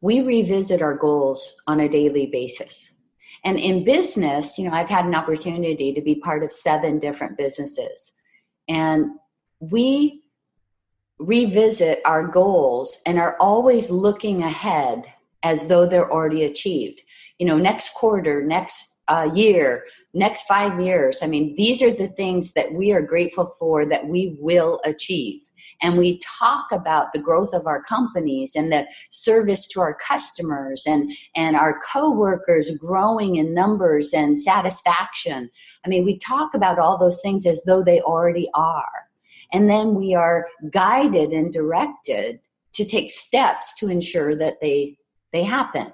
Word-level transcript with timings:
we 0.00 0.20
revisit 0.20 0.82
our 0.82 0.94
goals 0.94 1.56
on 1.66 1.80
a 1.80 1.88
daily 1.88 2.26
basis. 2.26 2.90
And 3.44 3.58
in 3.58 3.84
business, 3.84 4.58
you 4.58 4.68
know, 4.68 4.74
I've 4.74 4.88
had 4.88 5.04
an 5.04 5.14
opportunity 5.14 5.92
to 5.92 6.00
be 6.00 6.16
part 6.16 6.42
of 6.42 6.52
seven 6.52 6.98
different 6.98 7.38
businesses. 7.38 8.12
And 8.68 9.12
we 9.60 10.24
revisit 11.18 12.00
our 12.04 12.26
goals 12.26 12.98
and 13.06 13.18
are 13.18 13.36
always 13.40 13.90
looking 13.90 14.42
ahead 14.42 15.04
as 15.42 15.66
though 15.66 15.86
they're 15.86 16.10
already 16.10 16.44
achieved. 16.44 17.02
You 17.38 17.46
know, 17.46 17.58
next 17.58 17.94
quarter, 17.94 18.42
next 18.42 18.86
uh, 19.08 19.30
year, 19.34 19.84
next 20.14 20.42
five 20.42 20.80
years. 20.80 21.20
I 21.22 21.26
mean, 21.26 21.54
these 21.56 21.82
are 21.82 21.90
the 21.90 22.08
things 22.08 22.52
that 22.52 22.72
we 22.72 22.92
are 22.92 23.02
grateful 23.02 23.54
for 23.58 23.86
that 23.86 24.06
we 24.06 24.36
will 24.38 24.80
achieve. 24.84 25.49
And 25.82 25.96
we 25.96 26.18
talk 26.18 26.66
about 26.72 27.12
the 27.12 27.22
growth 27.22 27.54
of 27.54 27.66
our 27.66 27.82
companies 27.82 28.54
and 28.56 28.70
the 28.70 28.86
service 29.10 29.66
to 29.68 29.80
our 29.80 29.94
customers 29.94 30.84
and, 30.86 31.12
and 31.36 31.56
our 31.56 31.80
coworkers 31.80 32.70
growing 32.72 33.36
in 33.36 33.54
numbers 33.54 34.12
and 34.12 34.38
satisfaction. 34.38 35.50
I 35.84 35.88
mean, 35.88 36.04
we 36.04 36.18
talk 36.18 36.54
about 36.54 36.78
all 36.78 36.98
those 36.98 37.20
things 37.22 37.46
as 37.46 37.62
though 37.64 37.82
they 37.82 38.00
already 38.00 38.48
are. 38.54 39.08
And 39.52 39.68
then 39.68 39.94
we 39.94 40.14
are 40.14 40.46
guided 40.70 41.30
and 41.30 41.52
directed 41.52 42.40
to 42.72 42.84
take 42.84 43.10
steps 43.10 43.74
to 43.78 43.88
ensure 43.88 44.36
that 44.36 44.60
they, 44.60 44.96
they 45.32 45.42
happen. 45.42 45.92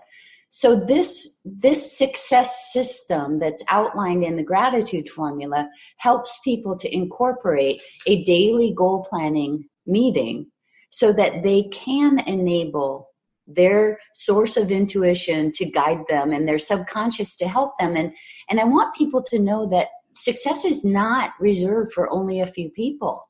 So 0.49 0.77
this 0.77 1.41
this 1.45 1.99
success 1.99 2.73
system 2.73 3.39
that's 3.39 3.63
outlined 3.69 4.25
in 4.25 4.37
the 4.37 4.43
gratitude 4.43 5.09
formula 5.11 5.69
helps 5.97 6.41
people 6.45 6.79
to 6.79 6.95
incorporate 6.95 7.83
a 8.07 8.23
daily 8.25 8.73
goal 8.75 9.05
planning 9.09 9.69
meeting 9.87 10.51
so 10.91 11.13
that 11.13 11.43
they 11.43 11.65
can 11.73 12.19
enable 12.21 13.09
their 13.47 13.99
source 14.13 14.57
of 14.57 14.73
intuition 14.73 15.53
to 15.53 15.65
guide 15.65 16.03
them 16.09 16.33
and 16.33 16.49
their 16.49 16.59
subconscious 16.59 17.37
to 17.37 17.47
help 17.47 17.79
them 17.79 17.97
and 17.97 18.13
and 18.51 18.59
I 18.59 18.65
want 18.65 18.97
people 18.97 19.23
to 19.23 19.39
know 19.39 19.69
that 19.69 19.89
success 20.13 20.65
is 20.65 20.85
not 20.85 21.33
reserved 21.39 21.93
for 21.93 22.11
only 22.11 22.41
a 22.41 22.47
few 22.47 22.71
people. 22.71 23.29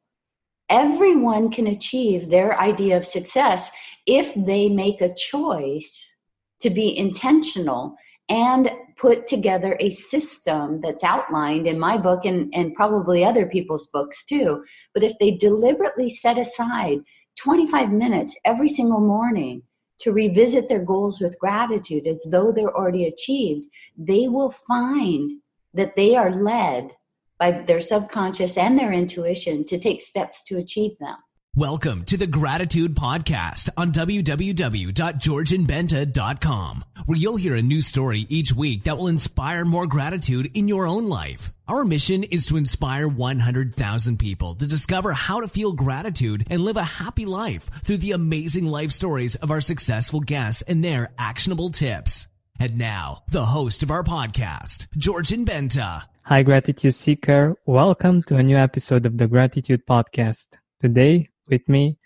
Everyone 0.69 1.51
can 1.51 1.69
achieve 1.69 2.29
their 2.29 2.59
idea 2.59 2.97
of 2.97 3.07
success 3.07 3.71
if 4.07 4.33
they 4.35 4.69
make 4.69 5.01
a 5.01 5.15
choice 5.15 6.15
to 6.61 6.71
be 6.71 6.97
intentional 6.97 7.97
and 8.29 8.71
put 8.97 9.27
together 9.27 9.77
a 9.81 9.91
system 9.91 10.81
that's 10.81 11.05
outlined 11.05 11.67
in 11.67 11.79
my 11.79 11.99
book 11.99 12.25
and, 12.25 12.53
and 12.55 12.75
probably 12.75 13.25
other 13.25 13.47
people's 13.47 13.89
books 13.89 14.25
too. 14.25 14.65
But 14.95 15.05
if 15.05 15.19
they 15.19 15.33
deliberately 15.33 16.09
set 16.09 16.39
aside 16.39 17.01
25 17.37 17.93
minutes 17.93 18.37
every 18.45 18.69
single 18.69 19.01
morning 19.01 19.63
to 19.99 20.13
revisit 20.13 20.69
their 20.69 20.85
goals 20.85 21.21
with 21.21 21.39
gratitude 21.39 22.07
as 22.07 22.27
though 22.31 22.53
they're 22.53 22.77
already 22.77 23.07
achieved, 23.07 23.67
they 23.97 24.29
will 24.29 24.51
find 24.51 25.31
that 25.75 25.95
they 25.97 26.17
are 26.17 26.31
led 26.31 26.91
by 27.39 27.53
their 27.53 27.81
subconscious 27.81 28.57
and 28.57 28.79
their 28.79 28.93
intuition 28.93 29.65
to 29.65 29.79
take 29.79 30.01
steps 30.01 30.43
to 30.45 30.59
achieve 30.59 30.99
them. 30.99 31.17
Welcome 31.59 32.05
to 32.05 32.19
the 32.19 32.27
Gratitude 32.27 32.95
Podcast 32.95 33.71
on 33.79 33.91
www.georgianbenta.com, 33.91 36.85
where 37.07 37.17
you'll 37.17 37.37
hear 37.37 37.55
a 37.55 37.63
new 37.63 37.81
story 37.81 38.27
each 38.29 38.53
week 38.53 38.85
that 38.85 38.99
will 38.99 39.07
inspire 39.07 39.65
more 39.65 39.87
gratitude 39.87 40.51
in 40.53 40.69
your 40.69 40.87
own 40.87 41.07
life. 41.07 41.51
Our 41.67 41.87
mission 41.87 42.25
is 42.25 42.45
to 42.49 42.59
inspire 42.59 43.09
100,000 43.09 44.19
people 44.19 44.55
to 44.57 44.67
discover 44.67 45.15
how 45.15 45.41
to 45.41 45.49
feel 45.49 45.73
gratitude 45.73 46.47
and 46.51 46.63
live 46.63 46.77
a 46.77 46.85
happy 46.85 47.25
life 47.25 47.71
through 47.83 47.97
the 47.97 48.13
amazing 48.13 48.67
life 48.67 48.91
stories 48.91 49.35
of 49.37 49.51
our 49.51 49.63
successful 49.63 50.21
guests 50.21 50.61
and 50.61 50.85
their 50.85 51.09
actionable 51.19 51.71
tips. 51.71 52.29
And 52.61 52.77
now, 52.77 53.23
the 53.31 53.47
host 53.47 53.83
of 53.83 53.91
our 53.91 54.03
podcast, 54.03 54.89
Georgian 54.99 55.47
Benta. 55.47 56.03
Hi, 56.25 56.43
Gratitude 56.43 56.95
Seeker. 56.95 57.57
Welcome 57.65 58.23
to 58.25 58.37
a 58.37 58.43
new 58.43 58.59
episode 58.59 59.07
of 59.07 59.17
the 59.17 59.27
Gratitude 59.27 59.87
Podcast. 59.89 60.49
Today, 60.79 61.31
with 61.49 61.69
me, 61.69 61.99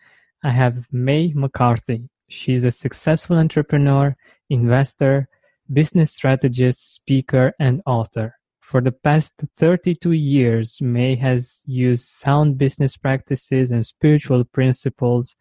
I 0.42 0.50
have 0.50 0.86
May 0.90 1.32
McCarthy. 1.34 2.08
She's 2.28 2.64
a 2.64 2.70
successful 2.70 3.36
entrepreneur, 3.36 4.16
investor, 4.48 5.28
business 5.72 6.12
strategist, 6.12 6.94
speaker, 6.94 7.52
and 7.58 7.82
author. 7.86 8.34
For 8.60 8.80
the 8.80 8.92
past 8.92 9.42
32 9.56 10.12
years, 10.12 10.78
May 10.80 11.16
has 11.16 11.62
used 11.66 12.06
sound 12.06 12.56
business 12.56 12.96
practices 12.96 13.72
and 13.72 13.84
spiritual 13.84 14.44
principles 14.44 15.34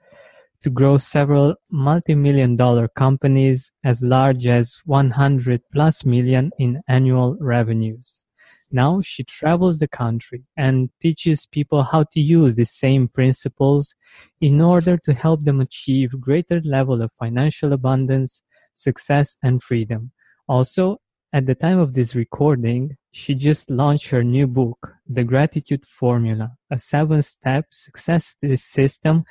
to 0.64 0.70
grow 0.70 0.98
several 0.98 1.56
multi-million 1.70 2.56
dollar 2.56 2.88
companies 2.88 3.72
as 3.84 4.02
large 4.02 4.48
as 4.48 4.78
100 4.86 5.62
plus 5.72 6.04
million 6.06 6.52
in 6.58 6.82
annual 6.88 7.38
revenues. 7.40 8.26
Now 8.72 9.02
she 9.02 9.24
travels 9.24 9.80
the 9.80 9.88
country 9.88 10.44
and 10.56 10.90
teaches 11.02 11.46
people 11.46 11.84
how 11.84 12.04
to 12.12 12.20
use 12.20 12.56
the 12.56 12.66
same 12.66 13.08
principles 13.08 13.96
in 14.40 14.62
order 14.62 14.98
to 15.06 15.14
help 15.14 15.44
them 15.44 15.60
achieve 15.60 16.22
greater 16.22 16.62
level 16.64 17.02
of 17.02 17.12
financial 17.14 17.74
abundance, 17.74 18.42
success, 18.74 19.38
and 19.42 19.62
freedom. 19.64 20.12
Also, 20.48 20.98
at 21.32 21.46
the 21.46 21.56
time 21.56 21.78
of 21.78 21.94
this 21.94 22.16
recording, 22.16 22.98
she 23.12 23.36
just 23.36 23.70
launched 23.70 24.10
her 24.10 24.24
new 24.24 24.48
book, 24.48 24.94
The 25.08 25.24
Gratitude 25.24 25.86
Formula, 25.86 26.54
a 26.72 26.78
seven 26.78 27.22
step 27.22 27.66
success 27.72 28.36
system 28.56 29.24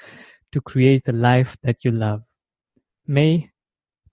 to 0.52 0.60
create 0.60 1.08
a 1.08 1.12
life 1.12 1.56
that 1.62 1.84
you 1.84 1.90
love. 1.90 2.22
May, 3.06 3.50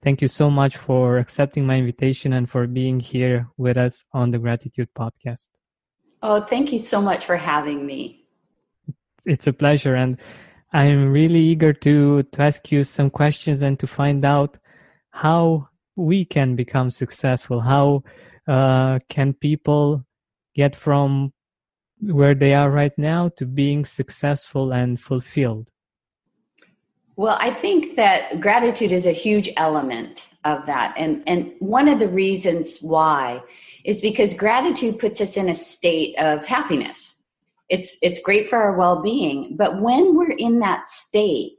Thank 0.05 0.21
you 0.21 0.27
so 0.27 0.51
much 0.51 0.77
for 0.77 1.17
accepting 1.17 1.65
my 1.65 1.77
invitation 1.77 2.33
and 2.33 2.47
for 2.47 2.67
being 2.67 2.99
here 2.99 3.49
with 3.57 3.75
us 3.75 4.03
on 4.13 4.29
the 4.29 4.37
Gratitude 4.37 4.89
Podcast. 4.95 5.47
Oh, 6.21 6.41
thank 6.41 6.71
you 6.71 6.77
so 6.77 7.01
much 7.01 7.25
for 7.25 7.35
having 7.35 7.87
me. 7.87 8.27
It's 9.25 9.47
a 9.47 9.53
pleasure. 9.53 9.95
And 9.95 10.17
I'm 10.73 11.11
really 11.11 11.39
eager 11.39 11.73
to, 11.73 12.21
to 12.21 12.41
ask 12.41 12.71
you 12.71 12.83
some 12.83 13.09
questions 13.09 13.63
and 13.63 13.79
to 13.79 13.87
find 13.87 14.23
out 14.23 14.57
how 15.09 15.69
we 15.95 16.23
can 16.23 16.55
become 16.55 16.91
successful. 16.91 17.61
How 17.61 18.03
uh, 18.47 18.99
can 19.09 19.33
people 19.33 20.05
get 20.53 20.75
from 20.75 21.33
where 21.99 22.35
they 22.35 22.53
are 22.53 22.69
right 22.69 22.95
now 22.95 23.29
to 23.37 23.45
being 23.47 23.85
successful 23.85 24.71
and 24.71 25.01
fulfilled? 25.01 25.71
Well, 27.17 27.37
I 27.39 27.51
think 27.51 27.95
that 27.95 28.41
gratitude 28.41 28.91
is 28.91 29.05
a 29.05 29.11
huge 29.11 29.49
element 29.55 30.27
of 30.43 30.65
that. 30.65 30.95
And, 30.97 31.23
and 31.27 31.53
one 31.59 31.87
of 31.87 31.99
the 31.99 32.09
reasons 32.09 32.79
why 32.79 33.41
is 33.85 34.01
because 34.01 34.33
gratitude 34.33 34.99
puts 34.99 35.21
us 35.21 35.37
in 35.37 35.47
a 35.47 35.55
state 35.55 36.19
of 36.19 36.45
happiness. 36.45 37.15
It's, 37.69 37.97
it's 38.01 38.19
great 38.19 38.49
for 38.49 38.57
our 38.57 38.77
well 38.77 39.01
being. 39.01 39.55
But 39.55 39.81
when 39.81 40.15
we're 40.15 40.35
in 40.37 40.59
that 40.59 40.89
state, 40.89 41.57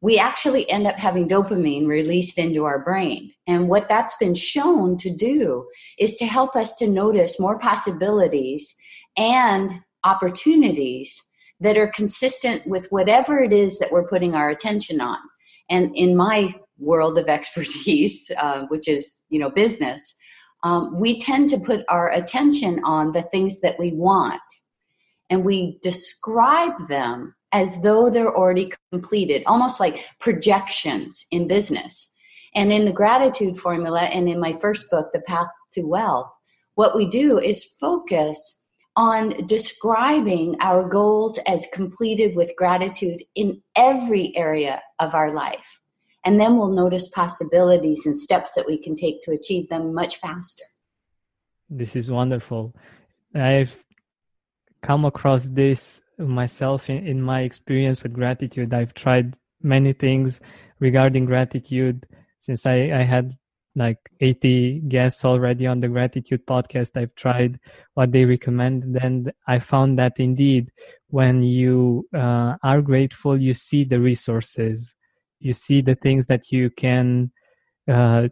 we 0.00 0.18
actually 0.18 0.70
end 0.70 0.86
up 0.86 0.96
having 0.96 1.28
dopamine 1.28 1.86
released 1.86 2.38
into 2.38 2.64
our 2.64 2.78
brain. 2.78 3.32
And 3.48 3.68
what 3.68 3.88
that's 3.88 4.16
been 4.16 4.34
shown 4.34 4.98
to 4.98 5.10
do 5.10 5.66
is 5.98 6.14
to 6.16 6.26
help 6.26 6.54
us 6.54 6.74
to 6.76 6.86
notice 6.86 7.40
more 7.40 7.58
possibilities 7.58 8.72
and 9.16 9.72
opportunities 10.04 11.22
that 11.60 11.76
are 11.76 11.88
consistent 11.88 12.66
with 12.66 12.86
whatever 12.90 13.42
it 13.42 13.52
is 13.52 13.78
that 13.78 13.90
we're 13.90 14.08
putting 14.08 14.34
our 14.34 14.50
attention 14.50 15.00
on. 15.00 15.18
And 15.70 15.90
in 15.94 16.16
my 16.16 16.54
world 16.78 17.18
of 17.18 17.28
expertise, 17.28 18.30
uh, 18.36 18.66
which 18.68 18.88
is 18.88 19.22
you 19.28 19.38
know 19.38 19.50
business, 19.50 20.14
um, 20.62 20.98
we 20.98 21.20
tend 21.20 21.50
to 21.50 21.58
put 21.58 21.84
our 21.88 22.10
attention 22.10 22.82
on 22.84 23.12
the 23.12 23.22
things 23.22 23.60
that 23.60 23.78
we 23.78 23.92
want, 23.92 24.40
and 25.30 25.44
we 25.44 25.78
describe 25.82 26.88
them 26.88 27.34
as 27.52 27.80
though 27.80 28.10
they're 28.10 28.36
already 28.36 28.72
completed, 28.92 29.42
almost 29.46 29.80
like 29.80 30.04
projections 30.20 31.24
in 31.30 31.48
business. 31.48 32.10
And 32.54 32.72
in 32.72 32.84
the 32.84 32.92
gratitude 32.92 33.56
formula, 33.58 34.00
and 34.00 34.28
in 34.28 34.40
my 34.40 34.54
first 34.60 34.90
book, 34.90 35.08
The 35.12 35.20
Path 35.20 35.48
to 35.72 35.82
Wealth, 35.82 36.28
what 36.74 36.96
we 36.96 37.08
do 37.08 37.38
is 37.38 37.64
focus 37.80 38.55
on 38.96 39.46
describing 39.46 40.56
our 40.60 40.88
goals 40.88 41.38
as 41.46 41.68
completed 41.72 42.34
with 42.34 42.56
gratitude 42.56 43.22
in 43.34 43.60
every 43.76 44.34
area 44.36 44.82
of 44.98 45.14
our 45.14 45.34
life. 45.34 45.80
And 46.24 46.40
then 46.40 46.56
we'll 46.56 46.72
notice 46.72 47.08
possibilities 47.08 48.06
and 48.06 48.18
steps 48.18 48.54
that 48.54 48.66
we 48.66 48.78
can 48.78 48.94
take 48.94 49.20
to 49.22 49.32
achieve 49.32 49.68
them 49.68 49.94
much 49.94 50.16
faster. 50.16 50.64
This 51.68 51.94
is 51.94 52.10
wonderful. 52.10 52.74
I've 53.34 53.84
come 54.82 55.04
across 55.04 55.48
this 55.48 56.00
myself 56.18 56.88
in, 56.88 57.06
in 57.06 57.22
my 57.22 57.42
experience 57.42 58.02
with 58.02 58.14
gratitude. 58.14 58.72
I've 58.72 58.94
tried 58.94 59.34
many 59.62 59.92
things 59.92 60.40
regarding 60.80 61.26
gratitude 61.26 62.06
since 62.38 62.66
I, 62.66 62.90
I 62.92 63.02
had 63.02 63.36
like 63.76 63.98
80 64.20 64.80
guests 64.88 65.24
already 65.24 65.66
on 65.66 65.80
the 65.80 65.88
gratitude 65.88 66.46
podcast. 66.46 66.96
I've 66.96 67.14
tried 67.14 67.60
what 67.94 68.10
they 68.10 68.24
recommend 68.24 68.96
and 68.96 69.32
i 69.46 69.58
found 69.58 69.98
that 69.98 70.18
indeed 70.18 70.70
when 71.08 71.42
you 71.42 72.06
uh, 72.14 72.56
are 72.62 72.82
grateful 72.82 73.40
you 73.40 73.54
see 73.54 73.84
the 73.84 74.00
resources. 74.00 74.94
You 75.38 75.52
see 75.52 75.82
the 75.82 75.94
things 75.94 76.26
that 76.26 76.50
you 76.50 76.70
can 76.70 77.30
uh, 77.86 78.28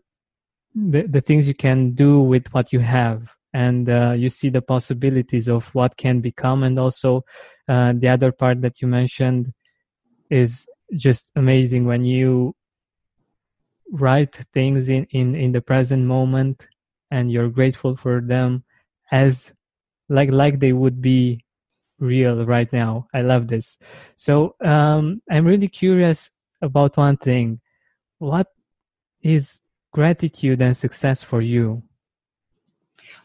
the, 0.75 1.03
the 1.03 1.21
things 1.21 1.47
you 1.47 1.55
can 1.55 1.93
do 1.93 2.21
with 2.21 2.47
what 2.53 2.73
you 2.73 2.81
have. 2.81 3.35
And 3.53 3.89
uh, 3.89 4.15
you 4.17 4.29
see 4.31 4.51
the 4.51 4.63
possibilities 4.63 5.49
of 5.49 5.67
what 5.75 5.97
can 5.97 6.21
become. 6.21 6.65
And 6.65 6.79
also 6.79 7.25
uh, 7.69 7.93
the 7.97 8.09
other 8.09 8.33
part 8.33 8.63
that 8.63 8.83
you 8.83 8.89
mentioned 8.89 9.53
is 10.29 10.67
just 10.97 11.31
amazing 11.37 11.85
when 11.85 12.05
you 12.05 12.55
write 13.95 14.35
things 14.53 14.89
in, 14.89 15.07
in, 15.11 15.35
in 15.37 15.53
the 15.53 15.61
present 15.61 16.05
moment 16.05 16.67
and 17.11 17.31
you're 17.31 17.49
grateful 17.49 17.97
for 17.97 18.21
them 18.21 18.65
as 19.13 19.55
like 20.09 20.31
like 20.31 20.59
they 20.59 20.73
would 20.73 21.01
be 21.01 21.45
real 22.01 22.45
right 22.45 22.71
now. 22.73 23.07
I 23.15 23.23
love 23.23 23.47
this. 23.47 23.79
So 24.17 24.57
um, 24.65 25.23
i'm 25.31 25.47
really 25.47 25.69
curious 25.69 26.31
about 26.61 26.97
one 26.97 27.17
thing. 27.17 27.61
What 28.19 28.49
is 29.23 29.61
gratitude 29.93 30.61
and 30.61 30.77
success 30.77 31.23
for 31.23 31.41
you? 31.41 31.83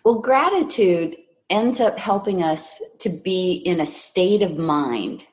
Well 0.03 0.19
gratitude 0.19 1.17
ends 1.49 1.79
up 1.79 1.97
helping 1.97 2.43
us 2.43 2.79
to 2.99 3.09
be 3.09 3.53
in 3.65 3.81
a 3.81 3.85
state 3.87 4.43
of 4.43 4.57
mind 4.57 5.25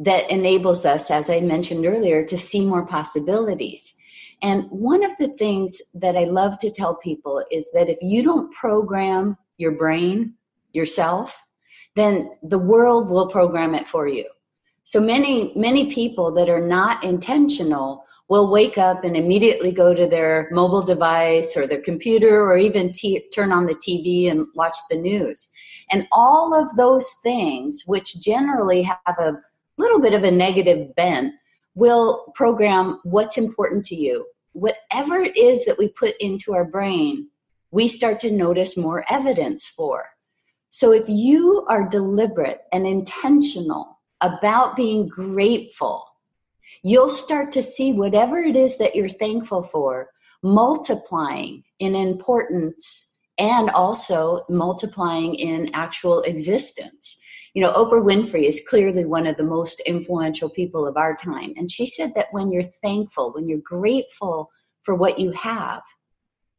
that 0.00 0.30
enables 0.30 0.84
us 0.84 1.10
as 1.10 1.30
i 1.30 1.40
mentioned 1.40 1.84
earlier 1.86 2.24
to 2.24 2.36
see 2.36 2.64
more 2.64 2.86
possibilities 2.86 3.94
and 4.42 4.64
one 4.70 5.04
of 5.04 5.16
the 5.18 5.28
things 5.36 5.80
that 5.94 6.16
I 6.16 6.24
love 6.24 6.58
to 6.58 6.70
tell 6.70 6.96
people 6.96 7.44
is 7.50 7.70
that 7.72 7.88
if 7.88 7.98
you 8.00 8.22
don't 8.22 8.52
program 8.52 9.36
your 9.58 9.72
brain 9.72 10.34
yourself, 10.72 11.36
then 11.96 12.30
the 12.42 12.58
world 12.58 13.10
will 13.10 13.28
program 13.28 13.74
it 13.74 13.88
for 13.88 14.08
you. 14.08 14.24
So 14.84 15.00
many, 15.00 15.52
many 15.56 15.92
people 15.92 16.32
that 16.32 16.48
are 16.48 16.60
not 16.60 17.04
intentional 17.04 18.04
will 18.28 18.50
wake 18.50 18.78
up 18.78 19.04
and 19.04 19.16
immediately 19.16 19.72
go 19.72 19.92
to 19.92 20.06
their 20.06 20.48
mobile 20.52 20.82
device 20.82 21.56
or 21.56 21.66
their 21.66 21.82
computer 21.82 22.42
or 22.42 22.56
even 22.56 22.92
t- 22.92 23.28
turn 23.34 23.52
on 23.52 23.66
the 23.66 23.74
TV 23.74 24.30
and 24.30 24.46
watch 24.54 24.76
the 24.88 24.96
news. 24.96 25.48
And 25.90 26.06
all 26.12 26.54
of 26.54 26.74
those 26.76 27.10
things, 27.24 27.82
which 27.86 28.20
generally 28.20 28.82
have 28.82 29.18
a 29.18 29.32
little 29.78 30.00
bit 30.00 30.14
of 30.14 30.22
a 30.22 30.30
negative 30.30 30.94
bent, 30.94 31.34
will 31.74 32.32
program 32.34 33.00
what's 33.04 33.38
important 33.38 33.84
to 33.86 33.94
you. 33.94 34.26
Whatever 34.52 35.18
it 35.18 35.36
is 35.36 35.64
that 35.64 35.78
we 35.78 35.88
put 35.88 36.14
into 36.20 36.54
our 36.54 36.64
brain, 36.64 37.28
we 37.70 37.86
start 37.86 38.20
to 38.20 38.30
notice 38.30 38.76
more 38.76 39.04
evidence 39.10 39.66
for. 39.66 40.04
So 40.70 40.92
if 40.92 41.08
you 41.08 41.64
are 41.68 41.88
deliberate 41.88 42.60
and 42.72 42.86
intentional 42.86 44.00
about 44.20 44.76
being 44.76 45.08
grateful, 45.08 46.04
you'll 46.82 47.08
start 47.08 47.52
to 47.52 47.62
see 47.62 47.92
whatever 47.92 48.38
it 48.38 48.56
is 48.56 48.76
that 48.78 48.94
you're 48.94 49.08
thankful 49.08 49.62
for 49.62 50.10
multiplying 50.42 51.62
in 51.80 51.94
importance 51.94 53.08
and 53.38 53.70
also 53.70 54.44
multiplying 54.48 55.34
in 55.34 55.70
actual 55.74 56.22
existence 56.22 57.18
you 57.54 57.62
know, 57.62 57.72
Oprah 57.72 58.02
Winfrey 58.02 58.46
is 58.46 58.62
clearly 58.68 59.04
one 59.04 59.26
of 59.26 59.36
the 59.36 59.44
most 59.44 59.80
influential 59.80 60.48
people 60.48 60.86
of 60.86 60.96
our 60.96 61.16
time. 61.16 61.52
And 61.56 61.70
she 61.70 61.84
said 61.86 62.12
that 62.14 62.28
when 62.30 62.52
you're 62.52 62.62
thankful, 62.62 63.32
when 63.32 63.48
you're 63.48 63.58
grateful 63.58 64.50
for 64.82 64.94
what 64.94 65.18
you 65.18 65.32
have, 65.32 65.82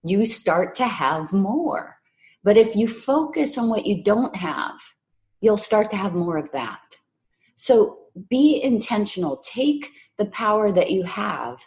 you 0.03 0.25
start 0.25 0.75
to 0.75 0.85
have 0.85 1.31
more. 1.31 1.95
But 2.43 2.57
if 2.57 2.75
you 2.75 2.87
focus 2.87 3.57
on 3.57 3.69
what 3.69 3.85
you 3.85 4.03
don't 4.03 4.35
have, 4.35 4.79
you'll 5.39 5.57
start 5.57 5.89
to 5.91 5.95
have 5.95 6.13
more 6.13 6.37
of 6.37 6.51
that. 6.51 6.81
So 7.55 7.99
be 8.29 8.61
intentional. 8.63 9.37
Take 9.37 9.91
the 10.17 10.25
power 10.27 10.71
that 10.71 10.91
you 10.91 11.03
have, 11.03 11.59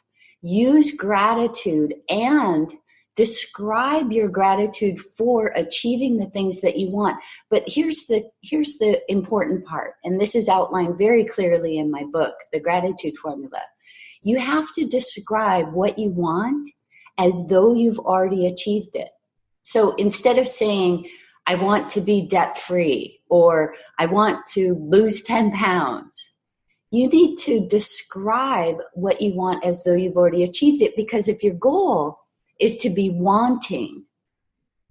use 0.42 0.96
gratitude 0.96 1.94
and 2.08 2.72
describe 3.16 4.12
your 4.12 4.28
gratitude 4.28 5.00
for 5.16 5.52
achieving 5.54 6.16
the 6.16 6.26
things 6.26 6.60
that 6.60 6.76
you 6.76 6.90
want. 6.90 7.22
But 7.50 7.64
here's 7.66 8.06
the 8.06 8.24
here's 8.42 8.78
the 8.78 9.00
important 9.10 9.64
part 9.64 9.94
and 10.04 10.20
this 10.20 10.34
is 10.34 10.48
outlined 10.48 10.98
very 10.98 11.24
clearly 11.24 11.78
in 11.78 11.90
my 11.90 12.04
book 12.04 12.34
the 12.52 12.60
gratitude 12.60 13.16
formula. 13.18 13.62
You 14.22 14.38
have 14.38 14.72
to 14.74 14.86
describe 14.86 15.72
what 15.72 15.98
you 15.98 16.10
want 16.10 16.68
as 17.18 17.46
though 17.46 17.74
you've 17.74 17.98
already 17.98 18.46
achieved 18.46 18.96
it. 18.96 19.10
So 19.62 19.94
instead 19.96 20.38
of 20.38 20.48
saying 20.48 21.08
i 21.46 21.54
want 21.54 21.90
to 21.90 22.00
be 22.00 22.26
debt 22.26 22.58
free 22.58 23.20
or 23.28 23.74
i 23.98 24.06
want 24.06 24.46
to 24.46 24.74
lose 24.74 25.22
10 25.22 25.52
pounds 25.52 26.30
you 26.94 27.08
need 27.08 27.36
to 27.36 27.66
describe 27.66 28.76
what 28.92 29.20
you 29.20 29.34
want 29.34 29.64
as 29.64 29.82
though 29.82 29.94
you've 29.94 30.16
already 30.16 30.44
achieved 30.44 30.80
it. 30.80 30.94
Because 30.94 31.26
if 31.26 31.42
your 31.42 31.54
goal 31.54 32.20
is 32.58 32.78
to 32.78 32.90
be 32.90 33.10
wanting 33.10 34.04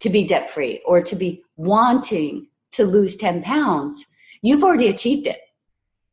to 0.04 0.10
be 0.10 0.26
debt 0.26 0.50
free 0.50 0.82
or 0.86 1.02
to 1.02 1.16
be 1.16 1.44
wanting 1.56 2.48
to 2.72 2.86
lose 2.86 3.16
10 3.16 3.42
pounds, 3.42 4.06
you've 4.42 4.64
already 4.64 4.90
achieved 4.90 5.28
it. 5.28 5.40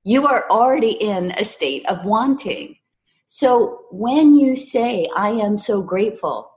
You 0.05 0.29
are 0.29 0.49
already 0.49 0.93
in 0.93 1.33
a 1.33 1.45
state 1.45 1.87
of 1.87 2.05
wanting. 2.05 2.77
So 3.27 3.87
when 3.91 4.37
you 4.37 4.57
say, 4.57 5.09
I 5.15 5.31
am 5.31 5.59
so 5.59 5.83
grateful 5.83 6.51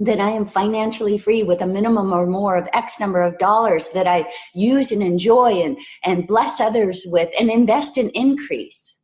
that 0.00 0.20
I 0.20 0.30
am 0.30 0.46
financially 0.46 1.18
free 1.18 1.44
with 1.44 1.60
a 1.60 1.66
minimum 1.66 2.12
or 2.12 2.26
more 2.26 2.56
of 2.56 2.68
X 2.72 2.98
number 2.98 3.22
of 3.22 3.38
dollars 3.38 3.90
that 3.90 4.08
I 4.08 4.28
use 4.52 4.90
and 4.90 5.02
enjoy 5.02 5.62
and, 5.62 5.78
and 6.04 6.26
bless 6.26 6.60
others 6.60 7.04
with 7.06 7.32
and 7.38 7.50
invest 7.50 7.98
in 7.98 8.10
increase. 8.10 8.98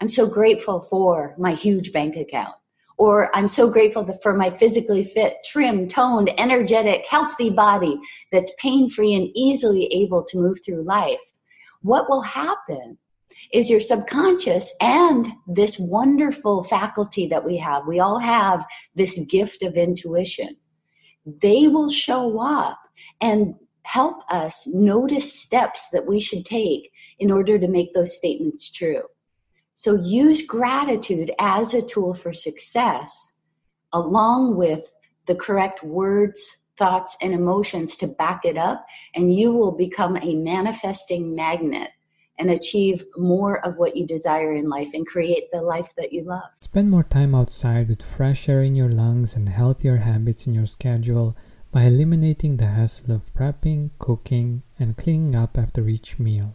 I'm 0.00 0.08
so 0.08 0.26
grateful 0.26 0.82
for 0.82 1.34
my 1.38 1.52
huge 1.52 1.92
bank 1.92 2.16
account 2.16 2.56
or 2.98 3.34
I'm 3.36 3.48
so 3.48 3.70
grateful 3.70 4.06
for 4.22 4.34
my 4.34 4.48
physically 4.48 5.04
fit, 5.04 5.36
trim, 5.44 5.86
toned, 5.86 6.32
energetic, 6.38 7.04
healthy 7.06 7.50
body 7.50 7.98
that's 8.32 8.54
pain 8.58 8.88
free 8.88 9.14
and 9.14 9.28
easily 9.34 9.86
able 9.92 10.24
to 10.24 10.38
move 10.38 10.58
through 10.64 10.84
life. 10.84 11.20
What 11.82 12.08
will 12.08 12.22
happen 12.22 12.96
is 13.52 13.70
your 13.70 13.80
subconscious 13.80 14.72
and 14.80 15.26
this 15.46 15.78
wonderful 15.78 16.64
faculty 16.64 17.28
that 17.28 17.44
we 17.44 17.56
have, 17.58 17.86
we 17.86 18.00
all 18.00 18.18
have 18.18 18.64
this 18.94 19.18
gift 19.28 19.62
of 19.62 19.74
intuition. 19.74 20.56
They 21.26 21.68
will 21.68 21.90
show 21.90 22.40
up 22.40 22.78
and 23.20 23.54
help 23.82 24.22
us 24.30 24.66
notice 24.66 25.40
steps 25.40 25.88
that 25.92 26.06
we 26.06 26.18
should 26.18 26.44
take 26.44 26.90
in 27.18 27.30
order 27.30 27.58
to 27.58 27.68
make 27.68 27.94
those 27.94 28.16
statements 28.16 28.72
true. 28.72 29.02
So 29.78 29.94
use 29.94 30.40
gratitude 30.40 31.32
as 31.38 31.74
a 31.74 31.82
tool 31.82 32.14
for 32.14 32.32
success, 32.32 33.32
along 33.92 34.56
with 34.56 34.88
the 35.26 35.34
correct 35.34 35.84
words, 35.84 36.64
thoughts, 36.78 37.14
and 37.20 37.34
emotions 37.34 37.94
to 37.96 38.06
back 38.06 38.46
it 38.46 38.56
up, 38.56 38.86
and 39.14 39.34
you 39.34 39.52
will 39.52 39.72
become 39.72 40.16
a 40.16 40.34
manifesting 40.34 41.36
magnet 41.36 41.90
and 42.38 42.50
achieve 42.50 43.04
more 43.18 43.62
of 43.66 43.76
what 43.76 43.94
you 43.94 44.06
desire 44.06 44.54
in 44.54 44.70
life 44.70 44.94
and 44.94 45.06
create 45.06 45.50
the 45.52 45.60
life 45.60 45.92
that 45.98 46.10
you 46.10 46.24
love. 46.24 46.48
Spend 46.60 46.90
more 46.90 47.04
time 47.04 47.34
outside 47.34 47.90
with 47.90 48.02
fresh 48.02 48.48
air 48.48 48.62
in 48.62 48.76
your 48.76 48.90
lungs 48.90 49.36
and 49.36 49.50
healthier 49.50 49.98
habits 49.98 50.46
in 50.46 50.54
your 50.54 50.66
schedule 50.66 51.36
by 51.70 51.82
eliminating 51.82 52.56
the 52.56 52.68
hassle 52.68 53.12
of 53.12 53.34
prepping, 53.34 53.90
cooking, 53.98 54.62
and 54.78 54.96
cleaning 54.96 55.34
up 55.34 55.58
after 55.58 55.86
each 55.86 56.18
meal. 56.18 56.54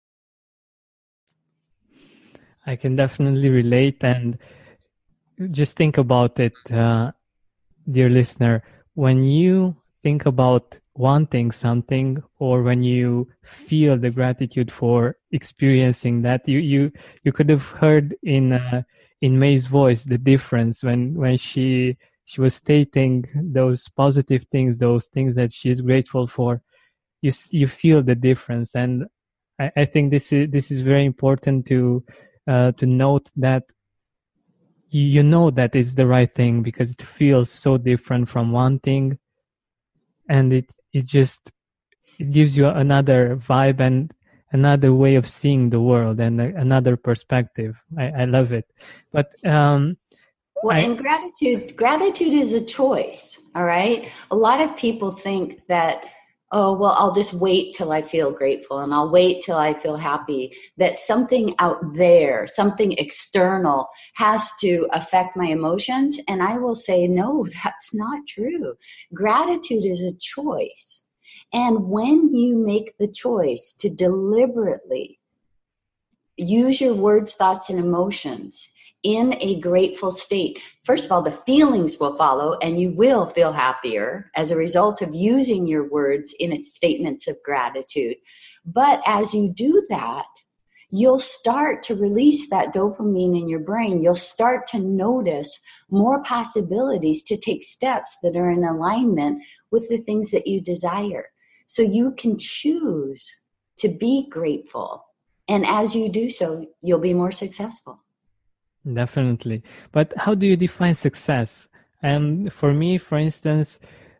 I 2.65 2.75
can 2.75 2.95
definitely 2.95 3.49
relate 3.49 4.03
and 4.03 4.37
just 5.49 5.75
think 5.75 5.97
about 5.97 6.39
it, 6.39 6.53
uh, 6.71 7.11
dear 7.89 8.09
listener. 8.09 8.63
When 8.93 9.23
you 9.23 9.77
think 10.03 10.25
about 10.25 10.79
wanting 10.93 11.51
something 11.51 12.21
or 12.37 12.61
when 12.61 12.83
you 12.83 13.27
feel 13.43 13.97
the 13.97 14.09
gratitude 14.09 14.71
for 14.71 15.15
experiencing 15.31 16.21
that 16.21 16.47
you 16.47 16.59
you 16.59 16.91
you 17.23 17.31
could 17.31 17.49
have 17.49 17.63
heard 17.63 18.15
in 18.23 18.53
uh, 18.53 18.83
in 19.21 19.39
May's 19.39 19.67
voice 19.67 20.03
the 20.03 20.17
difference 20.17 20.83
when 20.83 21.15
when 21.15 21.37
she 21.37 21.97
she 22.25 22.41
was 22.41 22.55
stating 22.55 23.25
those 23.33 23.87
positive 23.89 24.43
things 24.51 24.77
those 24.77 25.07
things 25.07 25.33
that 25.35 25.53
she 25.53 25.69
is 25.69 25.81
grateful 25.81 26.27
for 26.27 26.61
you 27.21 27.31
you 27.51 27.67
feel 27.67 28.03
the 28.03 28.15
difference 28.15 28.75
and 28.75 29.05
I, 29.59 29.71
I 29.77 29.85
think 29.85 30.11
this 30.11 30.33
is 30.33 30.51
this 30.51 30.71
is 30.71 30.81
very 30.81 31.05
important 31.05 31.67
to 31.67 32.03
uh, 32.47 32.71
to 32.73 32.85
note 32.85 33.29
that 33.35 33.63
you, 34.89 35.23
know 35.23 35.51
that 35.51 35.75
it's 35.75 35.93
the 35.93 36.05
right 36.05 36.33
thing 36.33 36.63
because 36.63 36.91
it 36.91 37.01
feels 37.01 37.49
so 37.49 37.77
different 37.77 38.27
from 38.27 38.51
one 38.51 38.79
thing 38.79 39.17
and 40.27 40.51
it 40.51 40.69
it 40.93 41.05
just 41.05 41.51
it 42.19 42.31
gives 42.31 42.57
you 42.57 42.67
another 42.67 43.37
vibe 43.37 43.79
and 43.79 44.13
another 44.51 44.93
way 44.93 45.15
of 45.15 45.25
seeing 45.25 45.69
the 45.69 45.79
world 45.79 46.19
and 46.19 46.41
another 46.41 46.97
perspective. 46.97 47.81
I, 47.97 48.07
I 48.09 48.25
love 48.25 48.51
it. 48.51 48.65
But 49.11 49.33
um, 49.45 49.97
well, 50.61 50.75
I, 50.75 50.79
and 50.81 50.97
gratitude 50.97 51.75
gratitude 51.75 52.33
is 52.33 52.53
a 52.53 52.63
choice. 52.63 53.39
All 53.55 53.65
right. 53.65 54.09
A 54.29 54.35
lot 54.35 54.61
of 54.61 54.75
people 54.75 55.11
think 55.11 55.61
that 55.67 56.05
oh 56.51 56.73
well 56.73 56.91
i'll 56.97 57.13
just 57.13 57.33
wait 57.33 57.73
till 57.73 57.91
i 57.91 58.01
feel 58.01 58.31
grateful 58.31 58.79
and 58.79 58.93
i'll 58.93 59.09
wait 59.09 59.43
till 59.43 59.57
i 59.57 59.73
feel 59.73 59.95
happy 59.95 60.55
that 60.77 60.97
something 60.97 61.55
out 61.59 61.79
there 61.93 62.45
something 62.47 62.91
external 62.93 63.87
has 64.15 64.51
to 64.59 64.87
affect 64.91 65.37
my 65.37 65.47
emotions. 65.47 66.19
And 66.27 66.41
i 66.41 66.57
will 66.57 66.75
say 66.75 67.07
no 67.07 67.45
that's 67.63 67.93
not 67.93 68.27
true. 68.27 68.75
Gratitude 69.13 69.85
is 69.85 70.01
a 70.01 70.13
choice. 70.13 71.03
And 71.53 71.89
when 71.89 72.33
you 72.33 72.55
make 72.55 72.97
the 72.97 73.09
choice 73.09 73.73
to 73.79 73.89
deliberately 73.89 75.19
use 76.37 76.79
your 76.79 76.93
words, 76.93 77.35
thoughts, 77.35 77.69
and 77.69 77.79
emotions 77.79 78.69
in 79.03 79.35
a 79.39 79.59
grateful 79.59 80.11
state, 80.11 80.61
first 80.83 81.05
of 81.05 81.11
all, 81.11 81.21
the 81.21 81.31
feelings 81.31 81.99
will 81.99 82.15
follow 82.15 82.57
and 82.59 82.79
you 82.79 82.91
will 82.91 83.25
feel 83.25 83.51
happier 83.51 84.31
as 84.35 84.51
a 84.51 84.57
result 84.57 85.01
of 85.01 85.15
using 85.15 85.65
your 85.65 85.89
words 85.89 86.35
in 86.39 86.61
statements 86.61 87.27
of 87.27 87.41
gratitude. 87.43 88.17
But 88.65 89.01
as 89.05 89.33
you 89.33 89.51
do 89.53 89.85
that, 89.89 90.27
you'll 90.91 91.19
start 91.19 91.81
to 91.83 91.95
release 91.95 92.49
that 92.49 92.73
dopamine 92.73 93.39
in 93.39 93.47
your 93.47 93.61
brain. 93.61 94.03
You'll 94.03 94.13
start 94.13 94.67
to 94.67 94.79
notice 94.79 95.59
more 95.89 96.21
possibilities 96.23 97.23
to 97.23 97.37
take 97.37 97.63
steps 97.63 98.17
that 98.21 98.35
are 98.35 98.51
in 98.51 98.63
alignment 98.63 99.41
with 99.71 99.87
the 99.89 99.99
things 99.99 100.31
that 100.31 100.45
you 100.45 100.61
desire. 100.61 101.25
So 101.65 101.81
you 101.81 102.13
can 102.17 102.37
choose 102.37 103.27
to 103.77 103.87
be 103.87 104.27
grateful. 104.29 105.05
And 105.47 105.65
as 105.65 105.95
you 105.95 106.09
do 106.09 106.29
so, 106.29 106.67
you'll 106.81 106.99
be 106.99 107.13
more 107.13 107.31
successful. 107.31 108.03
Definitely. 108.85 109.63
But 109.91 110.13
how 110.17 110.33
do 110.35 110.47
you 110.47 110.55
define 110.55 110.93
success? 110.93 111.67
And 112.01 112.51
for 112.51 112.73
me, 112.73 112.97
for 112.97 113.17
instance, 113.17 113.79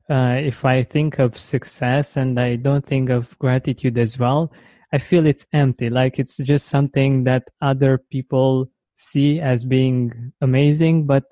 uh, 0.09 0.37
if 0.37 0.65
I 0.65 0.83
think 0.83 1.19
of 1.19 1.35
success 1.37 2.17
and 2.17 2.39
I 2.39 2.57
don't 2.57 2.85
think 2.85 3.09
of 3.09 3.37
gratitude 3.39 3.97
as 3.97 4.19
well, 4.19 4.51
I 4.93 4.97
feel 4.97 5.25
it's 5.25 5.47
empty. 5.53 5.89
Like 5.89 6.19
it's 6.19 6.37
just 6.37 6.67
something 6.67 7.23
that 7.23 7.43
other 7.61 7.97
people 8.11 8.69
see 8.95 9.39
as 9.39 9.63
being 9.63 10.33
amazing. 10.41 11.05
But 11.05 11.23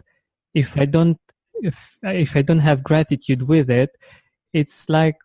if 0.54 0.78
I 0.78 0.86
don't, 0.86 1.20
if 1.62 1.98
if 2.02 2.36
I 2.36 2.42
don't 2.42 2.60
have 2.60 2.84
gratitude 2.84 3.44
with 3.44 3.70
it, 3.70 3.92
it's 4.54 4.90
like 4.90 5.18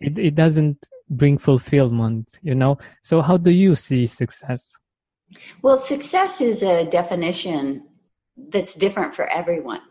it, 0.00 0.18
it 0.18 0.34
doesn't 0.34 0.78
bring 1.10 1.38
fulfillment 1.38 2.28
you 2.42 2.54
know 2.54 2.76
so 3.02 3.22
how 3.22 3.36
do 3.36 3.50
you 3.50 3.74
see 3.74 4.06
success 4.06 4.76
well 5.62 5.76
success 5.76 6.40
is 6.40 6.62
a 6.62 6.86
definition 6.86 7.88
that's 8.50 8.74
different 8.74 9.14
for 9.14 9.28
everyone. 9.28 9.82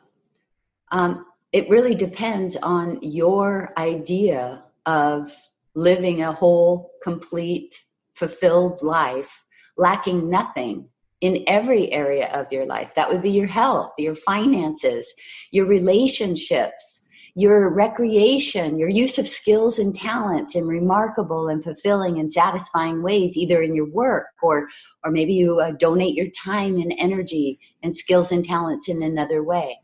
Um, 0.92 1.26
it 1.52 1.70
really 1.70 1.96
depends 1.96 2.56
on 2.56 3.00
your 3.02 3.74
idea 3.78 4.64
of 4.86 5.34
living 5.76 6.22
a 6.24 6.32
whole 6.32 6.92
complete 7.04 7.76
fulfilled 8.16 8.82
life 8.82 9.44
lacking 9.78 10.30
nothing 10.30 10.90
in 11.22 11.44
every 11.48 11.92
area 11.92 12.28
of 12.30 12.52
your 12.52 12.66
life. 12.66 12.94
That 12.96 13.10
would 13.10 13.22
be 13.22 13.32
your 13.32 13.48
health 13.48 13.94
your 13.98 14.16
finances 14.16 15.14
your 15.52 15.66
relationships 15.66 17.07
your 17.38 17.70
recreation, 17.70 18.80
your 18.80 18.90
use 18.90 19.20
of 19.20 19.28
skills 19.28 19.78
and 19.78 19.94
talents 19.94 20.56
in 20.56 20.66
remarkable 20.66 21.50
and 21.50 21.64
fulfilling 21.64 22.18
and 22.18 22.34
satisfying 22.34 23.04
ways, 23.04 23.38
either 23.38 23.62
in 23.62 23.76
your 23.76 23.88
work 23.92 24.26
or, 24.42 24.68
or 25.04 25.12
maybe 25.12 25.36
you 25.36 25.60
uh, 25.60 25.70
donate 25.74 26.16
your 26.16 26.32
time 26.32 26.78
and 26.78 26.92
energy 26.98 27.60
and 27.84 27.96
skills 27.96 28.32
and 28.32 28.44
talents 28.44 28.90
in 28.90 29.04
another 29.04 29.44
way. 29.44 29.80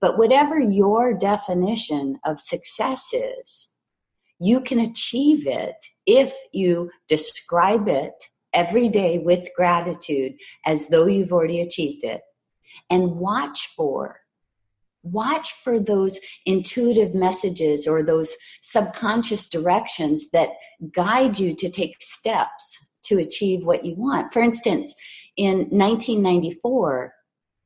But 0.00 0.16
whatever 0.16 0.60
your 0.60 1.12
definition 1.12 2.20
of 2.24 2.38
success 2.38 3.12
is, 3.12 3.66
you 4.38 4.60
can 4.60 4.78
achieve 4.78 5.48
it 5.48 5.74
if 6.06 6.32
you 6.52 6.88
describe 7.08 7.88
it 7.88 8.14
every 8.52 8.88
day 8.88 9.18
with 9.18 9.48
gratitude 9.56 10.34
as 10.64 10.86
though 10.86 11.06
you've 11.06 11.32
already 11.32 11.62
achieved 11.62 12.04
it 12.04 12.20
and 12.90 13.16
watch 13.16 13.74
for 13.76 14.21
watch 15.02 15.54
for 15.64 15.80
those 15.80 16.18
intuitive 16.46 17.14
messages 17.14 17.86
or 17.86 18.02
those 18.02 18.34
subconscious 18.62 19.48
directions 19.48 20.30
that 20.30 20.50
guide 20.94 21.38
you 21.38 21.54
to 21.56 21.70
take 21.70 21.96
steps 22.00 22.88
to 23.04 23.18
achieve 23.18 23.64
what 23.64 23.84
you 23.84 23.94
want. 23.96 24.32
For 24.32 24.40
instance, 24.40 24.94
in 25.36 25.68
1994, 25.70 27.12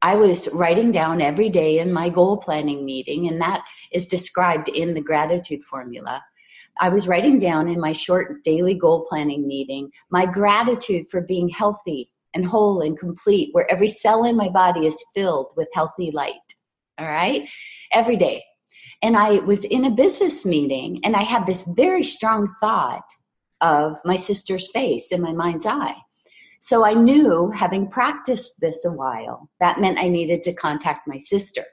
I 0.02 0.14
was 0.14 0.48
writing 0.52 0.92
down 0.92 1.20
every 1.20 1.50
day 1.50 1.78
in 1.78 1.92
my 1.92 2.08
goal 2.08 2.36
planning 2.36 2.84
meeting, 2.84 3.28
and 3.28 3.40
that 3.40 3.64
is 3.92 4.06
described 4.06 4.68
in 4.68 4.94
the 4.94 5.00
gratitude 5.00 5.62
formula. 5.64 6.22
I 6.78 6.90
was 6.90 7.08
writing 7.08 7.38
down 7.38 7.68
in 7.68 7.80
my 7.80 7.92
short 7.92 8.44
daily 8.44 8.74
goal 8.74 9.06
planning 9.08 9.46
meeting 9.46 9.90
my 10.10 10.26
gratitude 10.26 11.10
for 11.10 11.22
being 11.22 11.48
healthy 11.48 12.08
and 12.34 12.44
whole 12.44 12.82
and 12.82 12.98
complete, 12.98 13.48
where 13.52 13.70
every 13.70 13.88
cell 13.88 14.24
in 14.24 14.36
my 14.36 14.50
body 14.50 14.86
is 14.86 15.02
filled 15.14 15.52
with 15.56 15.68
healthy 15.72 16.10
light 16.10 16.34
all 16.98 17.06
right, 17.06 17.48
every 17.92 18.16
day. 18.16 18.42
And 19.02 19.16
I 19.16 19.38
was 19.40 19.64
in 19.64 19.84
a 19.84 19.90
business 19.90 20.46
meeting 20.46 21.00
and 21.04 21.14
I 21.14 21.22
had 21.22 21.46
this 21.46 21.64
very 21.76 22.02
strong 22.02 22.52
thought 22.60 23.04
of 23.60 23.98
my 24.04 24.16
sister's 24.16 24.70
face 24.72 25.12
in 25.12 25.20
my 25.20 25.32
mind's 25.32 25.66
eye. 25.66 25.94
So 26.60 26.84
I 26.84 26.94
knew, 26.94 27.50
having 27.50 27.88
practiced 27.88 28.54
this 28.60 28.84
a 28.84 28.92
while, 28.92 29.48
that 29.60 29.80
meant 29.80 29.98
I 29.98 30.08
needed 30.08 30.42
to 30.44 30.54
contact 30.54 31.06
my 31.06 31.18
sister. 31.18 31.64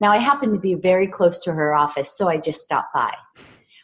Now 0.00 0.12
I 0.12 0.18
happened 0.18 0.54
to 0.54 0.60
be 0.60 0.74
very 0.74 1.06
close 1.06 1.40
to 1.40 1.52
her 1.52 1.74
office, 1.74 2.16
so 2.16 2.28
I 2.28 2.38
just 2.38 2.62
stopped 2.62 2.94
by. 2.94 3.12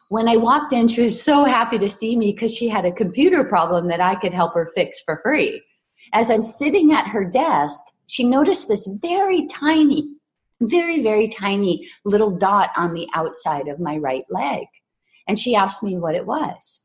When 0.09 0.29
I 0.29 0.37
walked 0.37 0.73
in, 0.73 0.87
she 0.87 1.03
was 1.03 1.21
so 1.21 1.45
happy 1.45 1.79
to 1.79 1.91
see 1.91 2.17
me 2.17 2.33
because 2.33 2.55
she 2.55 2.69
had 2.69 2.85
a 2.85 2.93
computer 2.93 3.43
problem 3.43 3.89
that 3.89 4.01
I 4.01 4.15
could 4.15 4.33
help 4.33 4.55
her 4.55 4.71
fix 4.75 5.03
for 5.03 5.21
free. 5.23 5.61
As 6.13 6.31
I'm 6.31 6.45
sitting 6.45 6.93
at 6.93 7.09
her 7.09 7.25
desk, 7.25 7.83
she 8.07 8.25
noticed 8.25 8.69
this 8.69 8.89
very 9.03 9.47
tiny 9.49 10.16
very, 10.61 11.03
very 11.03 11.29
tiny 11.29 11.89
little 12.05 12.31
dot 12.31 12.71
on 12.77 12.95
the 12.95 13.09
outside 13.15 13.69
of 13.69 13.81
my 13.81 13.97
right 13.99 14.25
leg. 14.31 14.67
And 15.29 15.39
she 15.39 15.55
asked 15.55 15.83
me 15.83 15.99
what 15.99 16.15
it 16.15 16.27
was. 16.27 16.81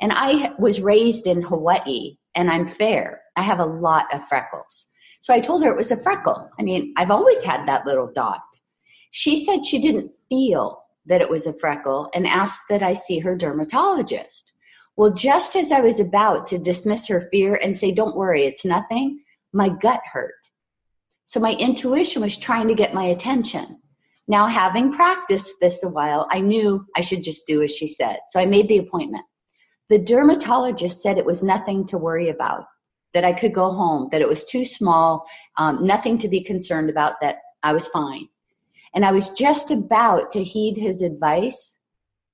And 0.00 0.12
I 0.14 0.52
was 0.58 0.80
raised 0.80 1.26
in 1.26 1.42
Hawaii 1.42 2.16
and 2.34 2.50
I'm 2.50 2.66
fair. 2.66 3.22
I 3.36 3.42
have 3.42 3.60
a 3.60 3.66
lot 3.66 4.12
of 4.12 4.26
freckles. 4.26 4.86
So 5.20 5.32
I 5.32 5.40
told 5.40 5.64
her 5.64 5.70
it 5.70 5.76
was 5.76 5.92
a 5.92 5.96
freckle. 5.96 6.50
I 6.58 6.62
mean, 6.62 6.92
I've 6.96 7.10
always 7.10 7.42
had 7.42 7.66
that 7.66 7.86
little 7.86 8.12
dot. 8.14 8.42
She 9.10 9.36
said 9.36 9.64
she 9.64 9.80
didn't 9.80 10.12
feel 10.28 10.82
that 11.06 11.20
it 11.20 11.30
was 11.30 11.46
a 11.46 11.58
freckle 11.58 12.10
and 12.14 12.26
asked 12.26 12.62
that 12.68 12.82
I 12.82 12.94
see 12.94 13.20
her 13.20 13.36
dermatologist. 13.36 14.52
Well, 14.96 15.12
just 15.12 15.56
as 15.56 15.72
I 15.72 15.80
was 15.80 16.00
about 16.00 16.46
to 16.46 16.58
dismiss 16.58 17.06
her 17.08 17.28
fear 17.32 17.56
and 17.62 17.76
say, 17.76 17.90
don't 17.90 18.16
worry, 18.16 18.44
it's 18.44 18.64
nothing, 18.64 19.20
my 19.52 19.68
gut 19.68 20.00
hurt. 20.12 20.34
So 21.34 21.40
my 21.40 21.54
intuition 21.54 22.22
was 22.22 22.36
trying 22.36 22.68
to 22.68 22.74
get 22.74 22.94
my 22.94 23.06
attention. 23.06 23.80
Now, 24.28 24.46
having 24.46 24.92
practiced 24.92 25.56
this 25.60 25.82
a 25.82 25.88
while, 25.88 26.28
I 26.30 26.38
knew 26.38 26.86
I 26.96 27.00
should 27.00 27.24
just 27.24 27.44
do 27.44 27.60
as 27.60 27.72
she 27.72 27.88
said. 27.88 28.20
So 28.28 28.38
I 28.38 28.46
made 28.46 28.68
the 28.68 28.78
appointment. 28.78 29.24
The 29.88 29.98
dermatologist 29.98 31.02
said 31.02 31.18
it 31.18 31.26
was 31.26 31.42
nothing 31.42 31.86
to 31.86 31.98
worry 31.98 32.28
about, 32.28 32.66
that 33.14 33.24
I 33.24 33.32
could 33.32 33.52
go 33.52 33.72
home, 33.72 34.10
that 34.12 34.20
it 34.20 34.28
was 34.28 34.44
too 34.44 34.64
small, 34.64 35.26
um, 35.56 35.84
nothing 35.84 36.18
to 36.18 36.28
be 36.28 36.40
concerned 36.40 36.88
about, 36.88 37.20
that 37.20 37.38
I 37.64 37.72
was 37.72 37.88
fine. 37.88 38.28
And 38.94 39.04
I 39.04 39.10
was 39.10 39.30
just 39.30 39.72
about 39.72 40.30
to 40.30 40.44
heed 40.44 40.76
his 40.76 41.02
advice, 41.02 41.74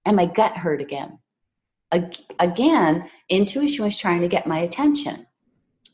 and 0.04 0.14
my 0.14 0.26
gut 0.26 0.58
hurt 0.58 0.82
again. 0.82 1.18
Again, 2.38 3.08
intuition 3.30 3.82
was 3.82 3.96
trying 3.96 4.20
to 4.20 4.28
get 4.28 4.46
my 4.46 4.58
attention. 4.58 5.26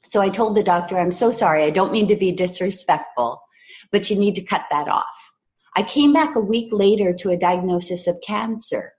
So 0.08 0.20
I 0.20 0.28
told 0.28 0.54
the 0.54 0.62
doctor, 0.62 0.98
I'm 0.98 1.10
so 1.10 1.32
sorry. 1.32 1.64
I 1.64 1.70
don't 1.70 1.90
mean 1.90 2.06
to 2.08 2.16
be 2.16 2.30
disrespectful, 2.30 3.42
but 3.90 4.08
you 4.08 4.16
need 4.16 4.36
to 4.36 4.42
cut 4.42 4.62
that 4.70 4.86
off. 4.86 5.32
I 5.74 5.82
came 5.82 6.12
back 6.12 6.36
a 6.36 6.40
week 6.40 6.72
later 6.72 7.12
to 7.14 7.30
a 7.30 7.36
diagnosis 7.36 8.06
of 8.06 8.20
cancer, 8.24 8.92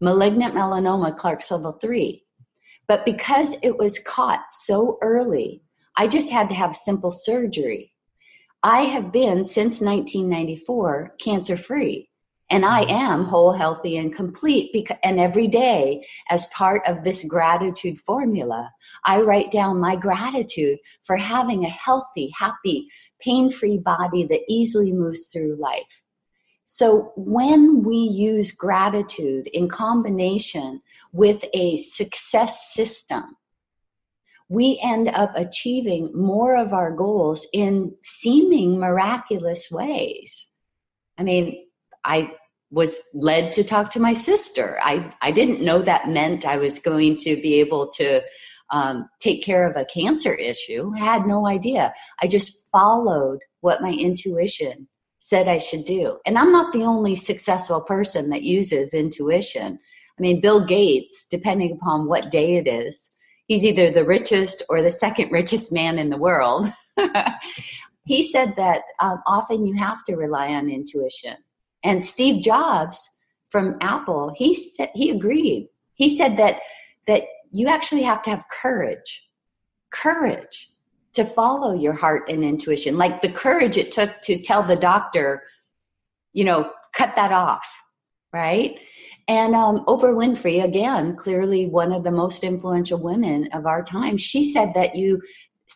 malignant 0.00 0.54
melanoma, 0.54 1.16
Clark's 1.16 1.50
level 1.50 1.72
3. 1.72 2.22
But 2.86 3.04
because 3.04 3.56
it 3.64 3.76
was 3.76 3.98
caught 3.98 4.48
so 4.48 4.98
early, 5.02 5.62
I 5.96 6.06
just 6.06 6.30
had 6.30 6.48
to 6.50 6.54
have 6.54 6.76
simple 6.76 7.10
surgery. 7.10 7.92
I 8.62 8.82
have 8.82 9.10
been 9.10 9.44
since 9.44 9.80
1994 9.80 11.16
cancer 11.18 11.56
free. 11.56 12.05
And 12.48 12.64
I 12.64 12.84
mm-hmm. 12.84 12.94
am 12.94 13.24
whole, 13.24 13.52
healthy, 13.52 13.96
and 13.96 14.14
complete. 14.14 14.72
Because, 14.72 14.98
and 15.02 15.18
every 15.18 15.48
day, 15.48 16.06
as 16.30 16.46
part 16.46 16.82
of 16.86 17.02
this 17.02 17.24
gratitude 17.24 18.00
formula, 18.00 18.72
I 19.04 19.20
write 19.20 19.50
down 19.50 19.80
my 19.80 19.96
gratitude 19.96 20.78
for 21.04 21.16
having 21.16 21.64
a 21.64 21.68
healthy, 21.68 22.32
happy, 22.38 22.88
pain 23.20 23.50
free 23.50 23.78
body 23.78 24.26
that 24.26 24.42
easily 24.48 24.92
moves 24.92 25.26
through 25.28 25.56
life. 25.56 26.02
So 26.64 27.12
when 27.16 27.84
we 27.84 27.96
use 27.96 28.50
gratitude 28.50 29.46
in 29.46 29.68
combination 29.68 30.82
with 31.12 31.44
a 31.54 31.76
success 31.76 32.74
system, 32.74 33.36
we 34.48 34.80
end 34.82 35.08
up 35.08 35.32
achieving 35.34 36.10
more 36.14 36.56
of 36.56 36.72
our 36.72 36.92
goals 36.92 37.46
in 37.52 37.96
seeming 38.02 38.78
miraculous 38.78 39.70
ways. 39.70 40.48
I 41.18 41.22
mean, 41.22 41.65
I 42.06 42.32
was 42.70 43.02
led 43.14 43.52
to 43.54 43.64
talk 43.64 43.90
to 43.90 44.00
my 44.00 44.12
sister. 44.12 44.78
I, 44.82 45.12
I 45.22 45.30
didn't 45.30 45.64
know 45.64 45.82
that 45.82 46.08
meant 46.08 46.46
I 46.46 46.56
was 46.56 46.78
going 46.78 47.16
to 47.18 47.36
be 47.36 47.54
able 47.60 47.88
to 47.92 48.22
um, 48.70 49.08
take 49.20 49.44
care 49.44 49.68
of 49.68 49.76
a 49.76 49.84
cancer 49.84 50.34
issue. 50.34 50.92
I 50.96 51.00
had 51.00 51.26
no 51.26 51.46
idea. 51.46 51.92
I 52.20 52.26
just 52.26 52.68
followed 52.72 53.38
what 53.60 53.82
my 53.82 53.92
intuition 53.92 54.88
said 55.20 55.48
I 55.48 55.58
should 55.58 55.84
do. 55.84 56.18
And 56.26 56.38
I'm 56.38 56.52
not 56.52 56.72
the 56.72 56.82
only 56.82 57.16
successful 57.16 57.80
person 57.82 58.30
that 58.30 58.42
uses 58.42 58.94
intuition. 58.94 59.78
I 60.18 60.22
mean, 60.22 60.40
Bill 60.40 60.64
Gates, 60.64 61.26
depending 61.30 61.72
upon 61.72 62.08
what 62.08 62.30
day 62.30 62.56
it 62.56 62.66
is, 62.66 63.10
he's 63.46 63.64
either 63.64 63.92
the 63.92 64.04
richest 64.04 64.62
or 64.68 64.82
the 64.82 64.90
second 64.90 65.30
richest 65.30 65.72
man 65.72 65.98
in 65.98 66.10
the 66.10 66.16
world. 66.16 66.72
he 68.06 68.22
said 68.22 68.54
that 68.56 68.82
um, 69.00 69.22
often 69.26 69.66
you 69.66 69.74
have 69.74 70.02
to 70.04 70.16
rely 70.16 70.48
on 70.48 70.70
intuition. 70.70 71.36
And 71.86 72.04
Steve 72.04 72.42
Jobs 72.42 73.08
from 73.50 73.76
Apple, 73.80 74.32
he 74.34 74.54
said 74.54 74.90
he 74.92 75.10
agreed. 75.10 75.68
He 75.94 76.16
said 76.16 76.36
that 76.36 76.60
that 77.06 77.22
you 77.52 77.68
actually 77.68 78.02
have 78.02 78.22
to 78.22 78.30
have 78.30 78.44
courage, 78.50 79.28
courage 79.92 80.68
to 81.12 81.24
follow 81.24 81.74
your 81.74 81.92
heart 81.92 82.28
and 82.28 82.42
intuition, 82.42 82.98
like 82.98 83.20
the 83.20 83.32
courage 83.32 83.76
it 83.76 83.92
took 83.92 84.10
to 84.22 84.42
tell 84.42 84.64
the 84.64 84.74
doctor, 84.74 85.44
you 86.32 86.44
know, 86.44 86.72
cut 86.92 87.14
that 87.14 87.30
off, 87.30 87.66
right? 88.32 88.80
And 89.28 89.54
um, 89.54 89.84
Oprah 89.86 90.12
Winfrey, 90.12 90.64
again, 90.64 91.14
clearly 91.14 91.68
one 91.68 91.92
of 91.92 92.02
the 92.02 92.10
most 92.10 92.42
influential 92.42 93.00
women 93.00 93.48
of 93.52 93.64
our 93.64 93.84
time, 93.84 94.16
she 94.16 94.42
said 94.42 94.74
that 94.74 94.96
you, 94.96 95.22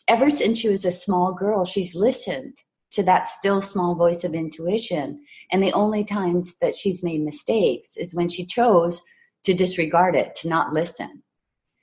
ever 0.08 0.28
since 0.28 0.58
she 0.58 0.68
was 0.68 0.84
a 0.84 0.90
small 0.90 1.34
girl, 1.34 1.64
she's 1.64 1.94
listened 1.94 2.56
to 2.92 3.02
that 3.04 3.28
still 3.28 3.62
small 3.62 3.94
voice 3.94 4.24
of 4.24 4.34
intuition. 4.34 5.20
And 5.52 5.62
the 5.62 5.72
only 5.72 6.04
times 6.04 6.56
that 6.60 6.76
she's 6.76 7.02
made 7.02 7.22
mistakes 7.22 7.96
is 7.96 8.14
when 8.14 8.28
she 8.28 8.44
chose 8.44 9.02
to 9.44 9.54
disregard 9.54 10.16
it, 10.16 10.34
to 10.36 10.48
not 10.48 10.72
listen. 10.72 11.22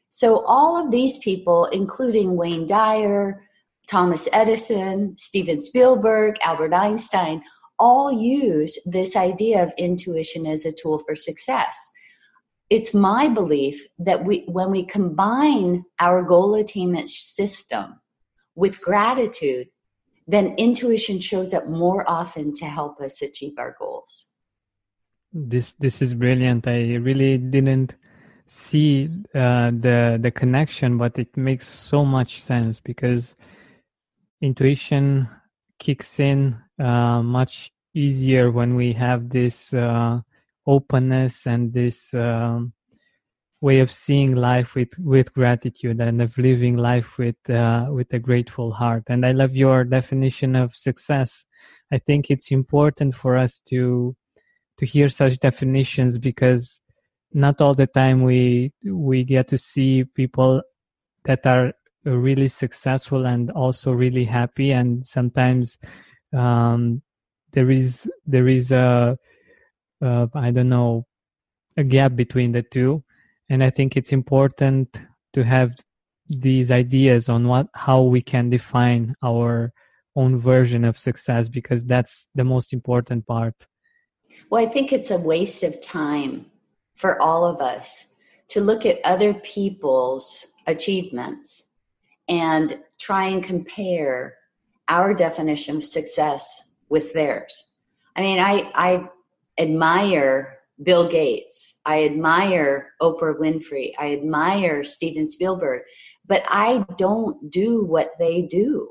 So 0.09 0.43
all 0.45 0.77
of 0.77 0.91
these 0.91 1.17
people, 1.19 1.65
including 1.65 2.35
Wayne 2.35 2.67
Dyer, 2.67 3.43
Thomas 3.87 4.27
Edison, 4.33 5.15
Steven 5.17 5.61
Spielberg, 5.61 6.35
Albert 6.43 6.73
Einstein, 6.73 7.43
all 7.79 8.11
use 8.11 8.77
this 8.85 9.15
idea 9.15 9.63
of 9.63 9.71
intuition 9.77 10.45
as 10.45 10.65
a 10.65 10.71
tool 10.71 10.99
for 10.99 11.15
success. 11.15 11.77
It's 12.69 12.93
my 12.93 13.29
belief 13.29 13.85
that 13.99 14.25
we, 14.25 14.45
when 14.47 14.71
we 14.71 14.85
combine 14.85 15.85
our 15.99 16.21
goal 16.21 16.55
attainment 16.55 17.09
system 17.09 17.99
with 18.55 18.81
gratitude, 18.81 19.67
then 20.27 20.55
intuition 20.57 21.19
shows 21.19 21.53
up 21.53 21.67
more 21.67 22.03
often 22.09 22.53
to 22.55 22.65
help 22.65 22.99
us 22.99 23.21
achieve 23.21 23.57
our 23.57 23.75
goals. 23.79 24.27
This 25.33 25.73
this 25.79 26.01
is 26.01 26.13
brilliant. 26.13 26.67
I 26.67 26.95
really 26.95 27.37
didn't 27.37 27.95
see 28.45 29.07
uh, 29.35 29.71
the 29.71 30.17
the 30.21 30.31
connection, 30.31 30.97
but 30.97 31.17
it 31.17 31.35
makes 31.37 31.67
so 31.67 32.05
much 32.05 32.41
sense 32.41 32.79
because 32.79 33.35
intuition 34.41 35.29
kicks 35.79 36.19
in 36.19 36.57
uh, 36.79 37.21
much 37.21 37.71
easier 37.93 38.51
when 38.51 38.75
we 38.75 38.93
have 38.93 39.29
this 39.29 39.73
uh, 39.73 40.19
openness 40.65 41.47
and 41.47 41.73
this 41.73 42.13
um, 42.13 42.73
way 43.61 43.79
of 43.79 43.89
seeing 43.89 44.35
life 44.35 44.75
with 44.75 44.97
with 44.99 45.33
gratitude 45.33 45.99
and 45.99 46.21
of 46.21 46.37
living 46.37 46.77
life 46.77 47.17
with 47.17 47.49
uh, 47.49 47.87
with 47.89 48.13
a 48.13 48.19
grateful 48.19 48.71
heart. 48.71 49.03
And 49.07 49.25
i 49.25 49.31
love 49.31 49.55
your 49.55 49.83
definition 49.83 50.55
of 50.55 50.75
success. 50.75 51.45
I 51.91 51.97
think 51.97 52.29
it's 52.29 52.51
important 52.51 53.15
for 53.15 53.37
us 53.37 53.59
to 53.69 54.15
to 54.77 54.85
hear 54.85 55.09
such 55.09 55.39
definitions 55.39 56.19
because 56.19 56.81
not 57.33 57.59
all 57.61 57.73
the 57.73 57.87
time 57.87 58.23
we 58.23 58.73
we 58.85 59.23
get 59.23 59.47
to 59.49 59.57
see 59.57 60.03
people 60.03 60.61
that 61.25 61.45
are 61.45 61.73
really 62.05 62.47
successful 62.47 63.25
and 63.25 63.49
also 63.51 63.91
really 63.91 64.25
happy. 64.25 64.71
And 64.71 65.05
sometimes 65.05 65.77
um, 66.33 67.01
there 67.53 67.71
is 67.71 68.09
there 68.25 68.47
is 68.47 68.71
a 68.71 69.17
a 70.01 70.29
I 70.35 70.51
don't 70.51 70.69
know 70.69 71.07
a 71.75 71.83
gap 71.83 72.15
between 72.15 72.51
the 72.51 72.63
two 72.63 73.03
and 73.49 73.63
i 73.63 73.69
think 73.69 73.95
it's 73.95 74.13
important 74.13 75.01
to 75.33 75.43
have 75.43 75.75
these 76.29 76.71
ideas 76.71 77.29
on 77.29 77.47
what 77.47 77.67
how 77.73 78.01
we 78.01 78.21
can 78.21 78.49
define 78.49 79.15
our 79.23 79.71
own 80.15 80.37
version 80.37 80.83
of 80.83 80.97
success 80.97 81.47
because 81.47 81.85
that's 81.85 82.27
the 82.35 82.43
most 82.43 82.73
important 82.73 83.25
part 83.25 83.55
well 84.49 84.65
i 84.65 84.69
think 84.69 84.91
it's 84.91 85.11
a 85.11 85.17
waste 85.17 85.63
of 85.63 85.79
time 85.81 86.45
for 86.95 87.21
all 87.21 87.45
of 87.45 87.61
us 87.61 88.05
to 88.49 88.61
look 88.61 88.85
at 88.85 88.99
other 89.03 89.33
people's 89.35 90.47
achievements 90.65 91.63
and 92.27 92.79
try 92.99 93.25
and 93.27 93.43
compare 93.43 94.35
our 94.87 95.13
definition 95.13 95.77
of 95.77 95.83
success 95.83 96.63
with 96.89 97.13
theirs. 97.13 97.65
I 98.15 98.21
mean, 98.21 98.39
I, 98.39 98.71
I 98.73 99.07
admire 99.57 100.56
Bill 100.81 101.09
Gates. 101.09 101.75
I 101.85 102.05
admire 102.05 102.93
Oprah 103.01 103.37
Winfrey. 103.37 103.93
I 103.97 104.13
admire 104.13 104.83
Steven 104.83 105.27
Spielberg, 105.27 105.81
but 106.25 106.43
I 106.47 106.85
don't 106.97 107.49
do 107.49 107.83
what 107.83 108.11
they 108.19 108.43
do. 108.43 108.89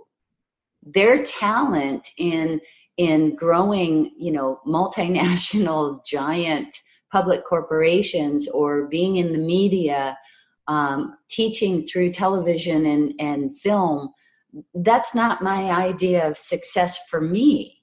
Their 0.83 1.22
talent 1.22 2.09
in 2.16 2.61
in 2.96 3.37
growing, 3.37 4.12
you 4.16 4.33
know, 4.33 4.61
multinational 4.66 6.05
giant 6.07 6.75
public 7.12 7.44
corporations 7.44 8.49
or 8.49 8.88
being 8.88 9.16
in 9.16 9.33
the 9.33 9.38
media 9.38 10.16
um, 10.68 11.16
teaching 11.29 11.87
through 11.87 12.11
television 12.11 12.87
and, 12.87 13.14
and 13.20 13.59
film, 13.59 14.09
that's 14.75 15.14
not 15.14 15.42
my 15.42 15.70
idea 15.70 16.27
of 16.27 16.37
success 16.37 16.99
for 17.09 17.20
me. 17.20 17.83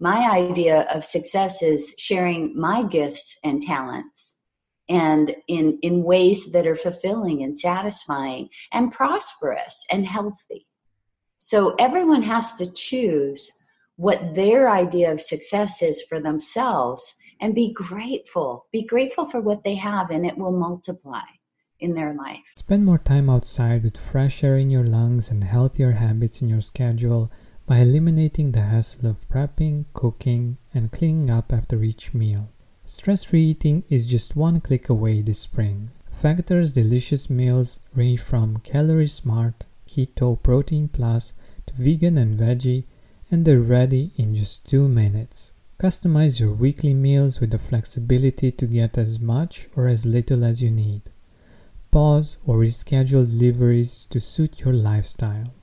My 0.00 0.30
idea 0.30 0.82
of 0.94 1.04
success 1.04 1.62
is 1.62 1.94
sharing 1.98 2.58
my 2.58 2.84
gifts 2.84 3.38
and 3.42 3.60
talents 3.60 4.38
and 4.88 5.34
in, 5.48 5.78
in 5.82 6.04
ways 6.04 6.46
that 6.52 6.66
are 6.66 6.76
fulfilling 6.76 7.42
and 7.42 7.58
satisfying 7.58 8.48
and 8.72 8.92
prosperous 8.92 9.84
and 9.90 10.06
healthy. 10.06 10.66
So 11.38 11.74
everyone 11.78 12.22
has 12.22 12.54
to 12.54 12.72
choose 12.72 13.50
what 13.96 14.34
their 14.34 14.70
idea 14.70 15.12
of 15.12 15.20
success 15.20 15.82
is 15.82 16.02
for 16.02 16.20
themselves 16.20 17.14
and 17.40 17.54
be 17.54 17.72
grateful. 17.72 18.66
Be 18.72 18.84
grateful 18.84 19.28
for 19.28 19.40
what 19.40 19.64
they 19.64 19.74
have 19.74 20.10
and 20.10 20.24
it 20.24 20.38
will 20.38 20.52
multiply 20.52 21.26
in 21.80 21.94
their 21.94 22.14
life. 22.14 22.52
Spend 22.56 22.84
more 22.84 22.98
time 22.98 23.28
outside 23.28 23.82
with 23.82 23.96
fresh 23.96 24.42
air 24.42 24.56
in 24.56 24.70
your 24.70 24.84
lungs 24.84 25.30
and 25.30 25.44
healthier 25.44 25.92
habits 25.92 26.40
in 26.40 26.48
your 26.48 26.60
schedule 26.60 27.30
by 27.68 27.78
eliminating 27.80 28.52
the 28.52 28.62
hassle 28.62 29.06
of 29.06 29.28
prepping, 29.28 29.84
cooking, 29.92 30.56
and 30.72 30.90
cleaning 30.90 31.30
up 31.30 31.52
after 31.52 31.84
each 31.84 32.14
meal. 32.14 32.48
Stress 32.86 33.24
free 33.24 33.50
eating 33.50 33.84
is 33.90 34.06
just 34.06 34.34
one 34.34 34.60
click 34.60 34.88
away 34.88 35.20
this 35.20 35.40
spring. 35.40 35.90
Factor's 36.10 36.72
delicious 36.72 37.28
meals 37.28 37.78
range 37.94 38.20
from 38.20 38.56
calorie 38.60 39.06
smart, 39.06 39.66
keto, 39.86 40.42
protein 40.42 40.88
plus 40.88 41.34
to 41.66 41.74
vegan 41.74 42.16
and 42.16 42.38
veggie, 42.40 42.84
and 43.30 43.44
they're 43.44 43.60
ready 43.60 44.12
in 44.16 44.34
just 44.34 44.66
two 44.66 44.88
minutes. 44.88 45.52
Customize 45.78 46.40
your 46.40 46.52
weekly 46.52 46.94
meals 46.94 47.38
with 47.38 47.50
the 47.50 47.58
flexibility 47.58 48.50
to 48.50 48.66
get 48.66 48.96
as 48.96 49.20
much 49.20 49.68
or 49.76 49.86
as 49.86 50.06
little 50.06 50.42
as 50.42 50.62
you 50.62 50.70
need 50.70 51.02
pause 51.90 52.38
or 52.46 52.56
reschedule 52.56 53.24
deliveries 53.24 54.06
to 54.10 54.20
suit 54.20 54.60
your 54.60 54.74
lifestyle. 54.74 55.54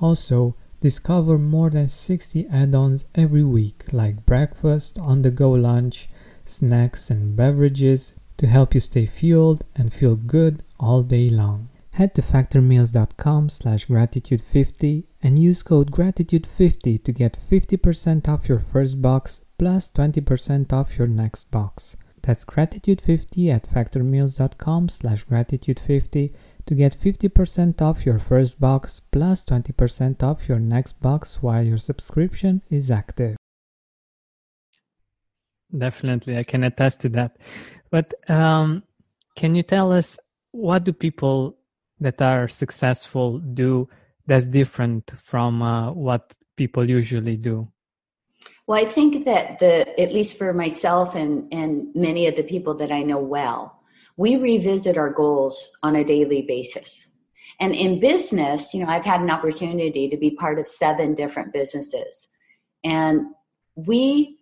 Also, 0.00 0.54
Discover 0.84 1.38
more 1.38 1.70
than 1.70 1.88
60 1.88 2.46
add 2.48 2.74
ons 2.74 3.06
every 3.14 3.42
week, 3.42 3.90
like 3.90 4.26
breakfast, 4.26 4.98
on 4.98 5.22
the 5.22 5.30
go 5.30 5.50
lunch, 5.52 6.10
snacks, 6.44 7.10
and 7.10 7.34
beverages 7.34 8.12
to 8.36 8.46
help 8.46 8.74
you 8.74 8.80
stay 8.80 9.06
fueled 9.06 9.64
and 9.74 9.94
feel 9.94 10.14
good 10.14 10.62
all 10.78 11.02
day 11.02 11.30
long. 11.30 11.70
Head 11.94 12.14
to 12.16 12.20
factormeals.com 12.20 13.48
slash 13.48 13.86
gratitude50 13.86 15.04
and 15.22 15.38
use 15.38 15.62
code 15.62 15.90
gratitude50 15.90 17.02
to 17.02 17.12
get 17.12 17.38
50% 17.50 18.28
off 18.28 18.46
your 18.46 18.60
first 18.60 19.00
box 19.00 19.40
plus 19.56 19.88
20% 19.88 20.70
off 20.70 20.98
your 20.98 21.08
next 21.08 21.50
box. 21.50 21.96
That's 22.20 22.44
gratitude50 22.44 23.50
at 23.50 23.66
factormeals.com 23.66 24.90
slash 24.90 25.24
gratitude50 25.24 26.34
to 26.66 26.74
get 26.74 26.96
50% 26.96 27.82
off 27.82 28.06
your 28.06 28.18
first 28.18 28.60
box 28.60 29.00
plus 29.12 29.44
20% 29.44 30.22
off 30.22 30.48
your 30.48 30.58
next 30.58 31.00
box 31.00 31.42
while 31.42 31.62
your 31.62 31.78
subscription 31.78 32.62
is 32.70 32.90
active. 32.90 33.36
Definitely, 35.76 36.38
I 36.38 36.44
can 36.44 36.64
attest 36.64 37.00
to 37.00 37.08
that. 37.10 37.36
But 37.90 38.14
um, 38.30 38.82
can 39.36 39.54
you 39.54 39.62
tell 39.62 39.92
us 39.92 40.18
what 40.52 40.84
do 40.84 40.92
people 40.92 41.56
that 42.00 42.22
are 42.22 42.48
successful 42.48 43.38
do 43.38 43.88
that's 44.26 44.46
different 44.46 45.10
from 45.22 45.62
uh, 45.62 45.92
what 45.92 46.32
people 46.56 46.88
usually 46.88 47.36
do? 47.36 47.68
Well, 48.66 48.82
I 48.84 48.88
think 48.88 49.24
that 49.26 49.58
the 49.58 50.00
at 50.00 50.12
least 50.12 50.38
for 50.38 50.54
myself 50.54 51.14
and 51.14 51.52
and 51.52 51.94
many 51.94 52.26
of 52.26 52.36
the 52.36 52.44
people 52.44 52.74
that 52.74 52.90
I 52.90 53.02
know 53.02 53.18
well, 53.18 53.82
we 54.16 54.36
revisit 54.36 54.96
our 54.96 55.10
goals 55.10 55.72
on 55.82 55.96
a 55.96 56.04
daily 56.04 56.42
basis. 56.42 57.08
And 57.60 57.74
in 57.74 58.00
business, 58.00 58.74
you 58.74 58.84
know, 58.84 58.90
I've 58.90 59.04
had 59.04 59.20
an 59.20 59.30
opportunity 59.30 60.08
to 60.08 60.16
be 60.16 60.30
part 60.32 60.58
of 60.58 60.66
seven 60.66 61.14
different 61.14 61.52
businesses. 61.52 62.28
And 62.82 63.26
we 63.74 64.38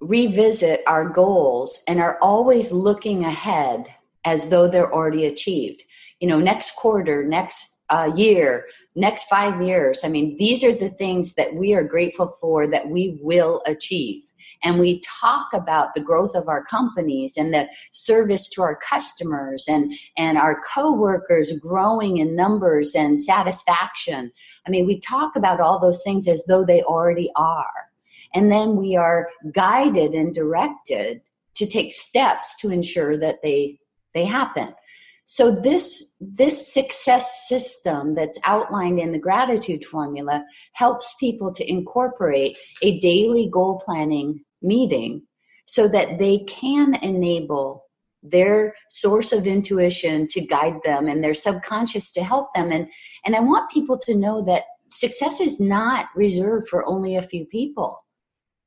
revisit 0.00 0.82
our 0.86 1.08
goals 1.08 1.80
and 1.86 2.00
are 2.00 2.18
always 2.22 2.72
looking 2.72 3.24
ahead 3.24 3.86
as 4.24 4.48
though 4.48 4.68
they're 4.68 4.92
already 4.92 5.26
achieved. 5.26 5.82
You 6.20 6.28
know, 6.28 6.38
next 6.38 6.76
quarter, 6.76 7.24
next 7.24 7.80
uh, 7.88 8.10
year, 8.14 8.66
next 8.94 9.24
five 9.24 9.60
years. 9.62 10.02
I 10.04 10.08
mean, 10.08 10.36
these 10.38 10.62
are 10.62 10.72
the 10.72 10.90
things 10.90 11.34
that 11.34 11.54
we 11.54 11.74
are 11.74 11.82
grateful 11.82 12.36
for 12.40 12.66
that 12.68 12.88
we 12.88 13.18
will 13.22 13.62
achieve 13.66 14.29
and 14.62 14.78
we 14.78 15.00
talk 15.00 15.48
about 15.54 15.94
the 15.94 16.02
growth 16.02 16.34
of 16.34 16.48
our 16.48 16.64
companies 16.64 17.36
and 17.36 17.52
the 17.52 17.68
service 17.92 18.48
to 18.50 18.62
our 18.62 18.76
customers 18.76 19.66
and, 19.68 19.92
and 20.16 20.36
our 20.36 20.62
coworkers 20.62 21.52
growing 21.60 22.18
in 22.18 22.36
numbers 22.36 22.94
and 22.94 23.20
satisfaction. 23.20 24.30
I 24.66 24.70
mean, 24.70 24.86
we 24.86 25.00
talk 25.00 25.36
about 25.36 25.60
all 25.60 25.78
those 25.78 26.02
things 26.02 26.28
as 26.28 26.44
though 26.44 26.64
they 26.64 26.82
already 26.82 27.30
are. 27.36 27.90
And 28.34 28.50
then 28.52 28.76
we 28.76 28.96
are 28.96 29.28
guided 29.52 30.12
and 30.12 30.32
directed 30.34 31.22
to 31.54 31.66
take 31.66 31.92
steps 31.92 32.56
to 32.56 32.70
ensure 32.70 33.16
that 33.18 33.42
they, 33.42 33.80
they 34.14 34.24
happen. 34.24 34.74
So 35.24 35.52
this 35.52 36.16
this 36.20 36.74
success 36.74 37.46
system 37.48 38.16
that's 38.16 38.36
outlined 38.44 38.98
in 38.98 39.12
the 39.12 39.18
gratitude 39.18 39.84
formula 39.84 40.44
helps 40.72 41.14
people 41.20 41.52
to 41.52 41.70
incorporate 41.70 42.58
a 42.82 42.98
daily 42.98 43.48
goal 43.48 43.80
planning 43.84 44.44
meeting 44.62 45.22
so 45.66 45.88
that 45.88 46.18
they 46.18 46.38
can 46.48 46.94
enable 46.96 47.84
their 48.22 48.74
source 48.88 49.32
of 49.32 49.46
intuition 49.46 50.26
to 50.26 50.40
guide 50.40 50.76
them 50.84 51.08
and 51.08 51.22
their 51.22 51.34
subconscious 51.34 52.10
to 52.12 52.22
help 52.22 52.52
them. 52.54 52.70
And 52.70 52.88
and 53.24 53.34
I 53.34 53.40
want 53.40 53.70
people 53.70 53.98
to 53.98 54.14
know 54.14 54.42
that 54.44 54.64
success 54.88 55.40
is 55.40 55.60
not 55.60 56.08
reserved 56.14 56.68
for 56.68 56.86
only 56.86 57.16
a 57.16 57.22
few 57.22 57.46
people. 57.46 57.98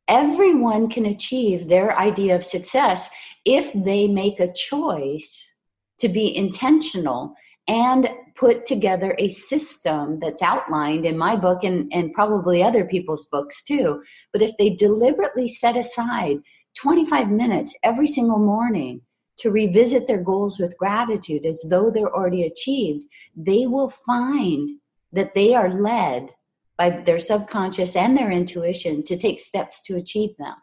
Everyone 0.07 0.89
can 0.89 1.05
achieve 1.05 1.67
their 1.67 1.97
idea 1.97 2.35
of 2.35 2.43
success 2.43 3.09
if 3.45 3.71
they 3.73 4.07
make 4.07 4.39
a 4.39 4.53
choice 4.53 5.53
to 5.99 6.09
be 6.09 6.35
intentional 6.35 7.35
and 7.67 8.09
put 8.35 8.65
together 8.65 9.15
a 9.19 9.29
system 9.29 10.19
that's 10.19 10.41
outlined 10.41 11.05
in 11.05 11.17
my 11.17 11.35
book 11.35 11.63
and, 11.63 11.91
and 11.93 12.13
probably 12.13 12.63
other 12.63 12.85
people's 12.85 13.27
books 13.27 13.63
too. 13.63 14.01
But 14.31 14.41
if 14.41 14.51
they 14.57 14.71
deliberately 14.71 15.47
set 15.47 15.77
aside 15.77 16.37
25 16.77 17.29
minutes 17.29 17.73
every 17.83 18.07
single 18.07 18.39
morning 18.39 19.01
to 19.37 19.51
revisit 19.51 20.07
their 20.07 20.21
goals 20.21 20.59
with 20.59 20.77
gratitude 20.77 21.45
as 21.45 21.63
though 21.69 21.89
they're 21.89 22.13
already 22.13 22.43
achieved, 22.43 23.05
they 23.35 23.67
will 23.67 23.89
find 23.89 24.79
that 25.11 25.33
they 25.33 25.53
are 25.53 25.69
led 25.69 26.29
by 26.77 26.89
their 26.89 27.19
subconscious 27.19 27.95
and 27.95 28.17
their 28.17 28.31
intuition 28.31 29.03
to 29.03 29.17
take 29.17 29.39
steps 29.39 29.81
to 29.83 29.95
achieve 29.95 30.35
them. 30.37 30.55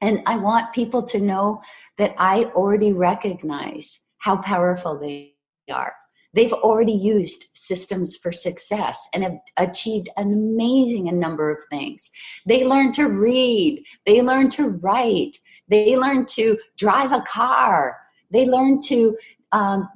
And 0.00 0.22
I 0.26 0.36
want 0.36 0.74
people 0.74 1.02
to 1.04 1.20
know 1.20 1.60
that 1.98 2.14
I 2.18 2.44
already 2.44 2.92
recognize 2.92 4.00
how 4.18 4.36
powerful 4.36 4.98
they 4.98 5.34
are. 5.70 5.94
They've 6.34 6.52
already 6.52 6.92
used 6.92 7.46
systems 7.54 8.16
for 8.16 8.32
success 8.32 9.06
and 9.12 9.22
have 9.22 9.36
achieved 9.58 10.08
an 10.16 10.32
amazing 10.32 11.08
number 11.18 11.50
of 11.50 11.62
things. 11.70 12.10
They 12.46 12.64
learn 12.64 12.92
to 12.92 13.08
read, 13.08 13.84
they 14.06 14.22
learn 14.22 14.48
to 14.50 14.68
write, 14.68 15.38
they 15.68 15.96
learn 15.96 16.26
to 16.26 16.58
drive 16.78 17.12
a 17.12 17.22
car, 17.22 17.98
they 18.30 18.46
learn 18.46 18.80
to 18.82 19.16
um, 19.52 19.88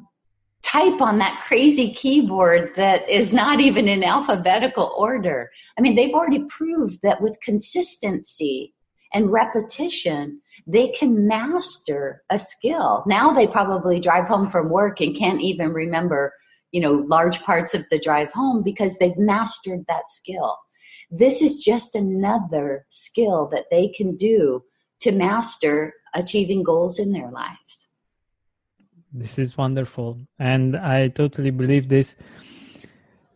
type 0.62 1.00
on 1.00 1.18
that 1.18 1.42
crazy 1.46 1.90
keyboard 1.92 2.72
that 2.76 3.08
is 3.08 3.32
not 3.32 3.60
even 3.60 3.88
in 3.88 4.02
alphabetical 4.02 4.94
order. 4.96 5.50
I 5.78 5.80
mean, 5.80 5.94
they've 5.94 6.14
already 6.14 6.44
proved 6.48 7.00
that 7.02 7.20
with 7.20 7.40
consistency 7.40 8.74
and 9.12 9.30
repetition, 9.30 10.40
they 10.66 10.88
can 10.88 11.26
master 11.26 12.22
a 12.30 12.38
skill. 12.38 13.04
Now 13.06 13.32
they 13.32 13.46
probably 13.46 14.00
drive 14.00 14.28
home 14.28 14.48
from 14.48 14.70
work 14.70 15.00
and 15.00 15.16
can't 15.16 15.40
even 15.40 15.72
remember, 15.72 16.32
you 16.72 16.80
know, 16.80 16.92
large 16.92 17.40
parts 17.42 17.74
of 17.74 17.86
the 17.90 17.98
drive 17.98 18.32
home 18.32 18.62
because 18.62 18.96
they've 18.96 19.16
mastered 19.16 19.84
that 19.88 20.08
skill. 20.08 20.56
This 21.10 21.42
is 21.42 21.62
just 21.62 21.94
another 21.94 22.84
skill 22.88 23.48
that 23.52 23.66
they 23.70 23.88
can 23.88 24.16
do 24.16 24.62
to 25.00 25.12
master 25.12 25.94
achieving 26.14 26.62
goals 26.62 26.98
in 26.98 27.12
their 27.12 27.30
lives. 27.30 27.88
This 29.12 29.38
is 29.38 29.56
wonderful. 29.56 30.18
And 30.38 30.76
I 30.76 31.08
totally 31.08 31.50
believe 31.50 31.88
this 31.88 32.16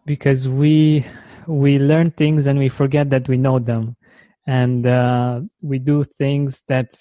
because 0.04 0.48
we 0.48 1.06
we 1.46 1.78
learn 1.78 2.10
things 2.10 2.46
and 2.46 2.58
we 2.58 2.68
forget 2.68 3.10
that 3.10 3.28
we 3.28 3.38
know 3.38 3.58
them 3.58 3.96
and 4.46 4.86
uh, 4.86 5.40
we 5.60 5.78
do 5.78 6.04
things 6.04 6.64
that 6.68 6.92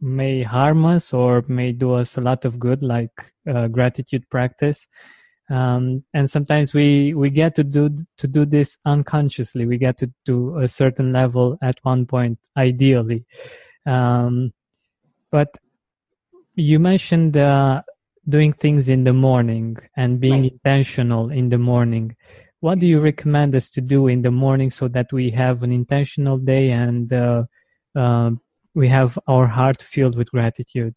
may 0.00 0.42
harm 0.42 0.84
us 0.84 1.12
or 1.12 1.44
may 1.48 1.72
do 1.72 1.94
us 1.94 2.16
a 2.16 2.20
lot 2.20 2.44
of 2.44 2.58
good 2.58 2.82
like 2.82 3.10
uh, 3.48 3.66
gratitude 3.68 4.28
practice. 4.30 4.86
Um, 5.48 6.04
and 6.12 6.28
sometimes 6.28 6.74
we 6.74 7.14
we 7.14 7.30
get 7.30 7.54
to 7.54 7.64
do 7.64 7.90
to 8.18 8.26
do 8.26 8.44
this 8.44 8.78
unconsciously. 8.84 9.64
We 9.64 9.78
get 9.78 9.98
to 9.98 10.12
do 10.24 10.58
a 10.58 10.68
certain 10.68 11.12
level 11.12 11.56
at 11.62 11.78
one 11.82 12.04
point 12.06 12.38
ideally. 12.56 13.24
Um, 13.86 14.52
but 15.30 15.56
you 16.56 16.78
mentioned 16.78 17.36
uh, 17.36 17.82
doing 18.28 18.52
things 18.52 18.88
in 18.88 19.04
the 19.04 19.12
morning 19.12 19.76
and 19.96 20.18
being 20.18 20.42
right. 20.42 20.52
intentional 20.52 21.30
in 21.30 21.48
the 21.48 21.58
morning 21.58 22.16
what 22.60 22.78
do 22.78 22.86
you 22.86 23.00
recommend 23.00 23.54
us 23.54 23.70
to 23.70 23.80
do 23.80 24.08
in 24.08 24.22
the 24.22 24.30
morning 24.30 24.70
so 24.70 24.88
that 24.88 25.12
we 25.12 25.30
have 25.30 25.62
an 25.62 25.72
intentional 25.72 26.38
day 26.38 26.70
and 26.70 27.12
uh, 27.12 27.44
uh, 27.94 28.30
we 28.74 28.88
have 28.88 29.18
our 29.28 29.46
heart 29.46 29.82
filled 29.82 30.16
with 30.16 30.30
gratitude? 30.30 30.96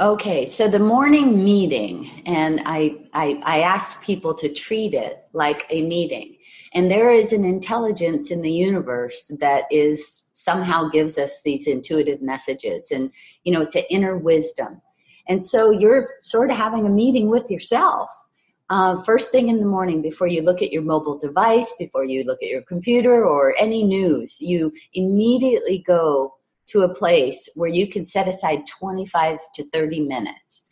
Okay 0.00 0.46
so 0.46 0.66
the 0.66 0.78
morning 0.78 1.44
meeting 1.44 2.10
and 2.26 2.60
I, 2.64 2.96
I 3.12 3.40
i 3.44 3.60
ask 3.60 4.02
people 4.02 4.34
to 4.34 4.52
treat 4.52 4.94
it 4.94 5.24
like 5.32 5.66
a 5.70 5.82
meeting. 5.82 6.36
And 6.74 6.90
there 6.90 7.12
is 7.12 7.32
an 7.32 7.44
intelligence 7.44 8.30
in 8.30 8.40
the 8.40 8.50
universe 8.50 9.30
that 9.38 9.64
is 9.70 10.22
somehow 10.32 10.88
gives 10.88 11.18
us 11.18 11.42
these 11.42 11.66
intuitive 11.66 12.20
messages 12.22 12.90
and 12.90 13.12
you 13.44 13.52
know 13.52 13.60
it's 13.60 13.76
an 13.76 13.84
inner 13.90 14.16
wisdom. 14.16 14.80
And 15.28 15.44
so 15.44 15.70
you're 15.70 16.08
sort 16.22 16.50
of 16.50 16.56
having 16.56 16.84
a 16.84 16.90
meeting 16.90 17.28
with 17.28 17.48
yourself 17.48 18.10
uh, 18.72 19.02
first 19.02 19.30
thing 19.30 19.50
in 19.50 19.60
the 19.60 19.66
morning 19.66 20.00
before 20.00 20.26
you 20.26 20.40
look 20.40 20.62
at 20.62 20.72
your 20.72 20.80
mobile 20.80 21.18
device, 21.18 21.74
before 21.78 22.06
you 22.06 22.24
look 22.24 22.42
at 22.42 22.48
your 22.48 22.62
computer 22.62 23.26
or 23.26 23.54
any 23.58 23.82
news, 23.82 24.40
you 24.40 24.72
immediately 24.94 25.84
go 25.86 26.34
to 26.68 26.80
a 26.80 26.94
place 26.94 27.50
where 27.54 27.68
you 27.68 27.86
can 27.86 28.02
set 28.02 28.26
aside 28.26 28.66
25 28.66 29.38
to 29.56 29.68
30 29.68 30.00
minutes. 30.00 30.64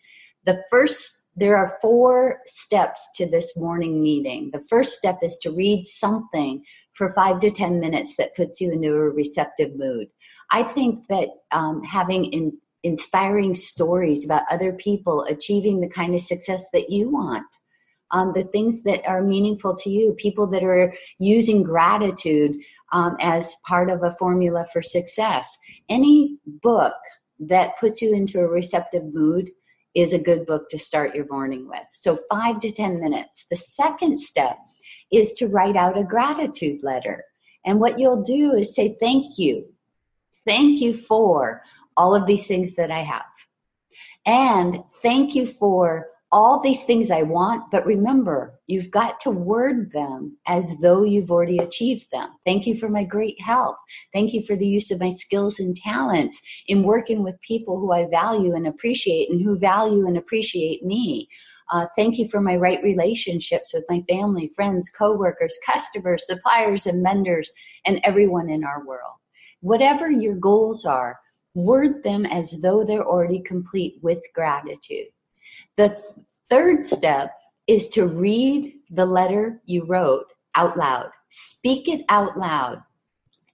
The 0.47 0.65
first 0.71 1.19
there 1.37 1.59
are 1.59 1.79
four 1.83 2.41
steps 2.47 3.11
to 3.17 3.29
this 3.29 3.55
morning 3.57 4.03
meeting. 4.03 4.51
The 4.51 4.63
first 4.63 4.95
step 4.95 5.19
is 5.23 5.37
to 5.43 5.51
read 5.51 5.87
something 5.87 6.65
for 6.95 7.13
five 7.13 7.39
to 7.41 7.51
10 7.51 7.81
minutes 7.81 8.17
that 8.17 8.35
puts 8.35 8.63
you 8.63 8.73
into 8.73 8.95
a 8.95 9.11
receptive 9.11 9.77
mood. 9.77 10.09
I 10.51 10.63
think 10.63 11.07
that 11.09 11.29
um, 11.53 11.85
having 11.85 12.25
in, 12.33 12.59
inspiring 12.83 13.53
stories 13.53 14.25
about 14.25 14.45
other 14.51 14.73
people 14.73 15.25
achieving 15.25 15.81
the 15.81 15.89
kind 15.89 16.15
of 16.15 16.23
success 16.23 16.67
that 16.73 16.89
you 16.89 17.11
want 17.11 17.47
um, 18.11 18.33
the 18.33 18.45
things 18.45 18.83
that 18.83 19.07
are 19.07 19.23
meaningful 19.23 19.75
to 19.77 19.91
you, 19.91 20.15
people 20.15 20.47
that 20.49 20.63
are 20.63 20.93
using 21.19 21.63
gratitude 21.63 22.57
um, 22.93 23.17
as 23.21 23.57
part 23.67 23.91
of 23.91 24.03
a 24.03 24.13
formula 24.13 24.67
for 24.73 24.83
success. 24.83 25.57
Any 25.89 26.39
book 26.47 26.95
that 27.41 27.79
puts 27.79 28.03
you 28.03 28.15
into 28.15 28.41
a 28.41 28.49
receptive 28.49 29.15
mood 29.15 29.51
is 29.95 30.13
a 30.13 30.19
good 30.19 30.47
book 30.47 30.69
to 30.69 30.79
start 30.79 31.15
your 31.15 31.27
morning 31.29 31.69
with. 31.69 31.85
So, 31.93 32.19
five 32.31 32.61
to 32.61 32.71
10 32.71 33.01
minutes. 33.01 33.47
The 33.51 33.57
second 33.57 34.21
step 34.21 34.59
is 35.11 35.33
to 35.35 35.49
write 35.49 35.77
out 35.77 35.99
a 35.99 36.05
gratitude 36.05 36.83
letter. 36.83 37.25
And 37.65 37.81
what 37.81 37.99
you'll 37.99 38.23
do 38.23 38.53
is 38.53 38.75
say, 38.75 38.97
Thank 39.01 39.39
you. 39.39 39.67
Thank 40.47 40.81
you 40.81 40.95
for 40.95 41.63
all 41.97 42.15
of 42.15 42.27
these 42.27 42.47
things 42.47 42.75
that 42.77 42.91
I 42.91 43.01
have. 43.01 43.25
And 44.27 44.83
thank 45.03 45.35
you 45.35 45.47
for 45.47 46.10
all 46.33 46.61
these 46.61 46.85
things 46.85 47.11
I 47.11 47.23
want, 47.23 47.73
but 47.73 47.85
remember, 47.85 48.61
you've 48.69 48.91
got 48.93 49.19
to 49.21 49.31
word 49.31 49.91
them 49.91 50.39
as 50.47 50.79
though 50.81 51.03
you've 51.03 51.33
already 51.33 51.59
achieved 51.59 52.07
them. 52.13 52.29
Thank 52.47 52.69
you 52.69 52.77
for 52.77 52.89
my 52.89 53.03
great 53.03 53.41
health. 53.41 53.75
Thank 54.13 54.33
you 54.33 54.45
for 54.45 54.55
the 54.55 54.67
use 54.67 54.93
of 54.93 55.01
my 55.01 55.11
skills 55.11 55.59
and 55.59 55.75
talents 55.75 56.41
in 56.69 56.85
working 56.85 57.25
with 57.25 57.41
people 57.41 57.81
who 57.81 57.93
I 57.93 58.07
value 58.07 58.55
and 58.55 58.69
appreciate 58.69 59.31
and 59.31 59.43
who 59.43 59.59
value 59.59 60.07
and 60.07 60.17
appreciate 60.17 60.85
me. 60.85 61.29
Uh, 61.73 61.87
thank 61.97 62.17
you 62.17 62.29
for 62.29 62.41
my 62.41 62.57
right 62.57 62.83
relationships 62.83 63.75
with 63.75 63.85
my 63.89 64.01
family, 64.09 64.53
friends, 64.55 64.89
coworkers, 64.89 65.59
customers, 65.67 66.27
suppliers, 66.27 66.87
and 66.87 67.03
vendors, 67.03 67.51
and 67.87 68.01
everyone 68.05 68.49
in 68.49 68.63
our 68.63 68.87
world. 68.87 69.15
Whatever 69.63 70.09
your 70.11 70.37
goals 70.37 70.85
are, 70.85 71.19
word 71.55 72.05
them 72.05 72.25
as 72.27 72.53
though 72.61 72.85
they're 72.85 73.07
already 73.07 73.43
complete 73.43 73.99
with 74.01 74.23
gratitude. 74.33 75.09
The 75.77 75.97
third 76.49 76.85
step 76.85 77.33
is 77.67 77.89
to 77.89 78.07
read 78.07 78.75
the 78.91 79.07
letter 79.07 79.61
you 79.65 79.85
wrote 79.85 80.27
out 80.55 80.77
loud. 80.77 81.11
Speak 81.31 81.89
it 81.89 82.05
out 82.09 82.37
loud. 82.37 82.83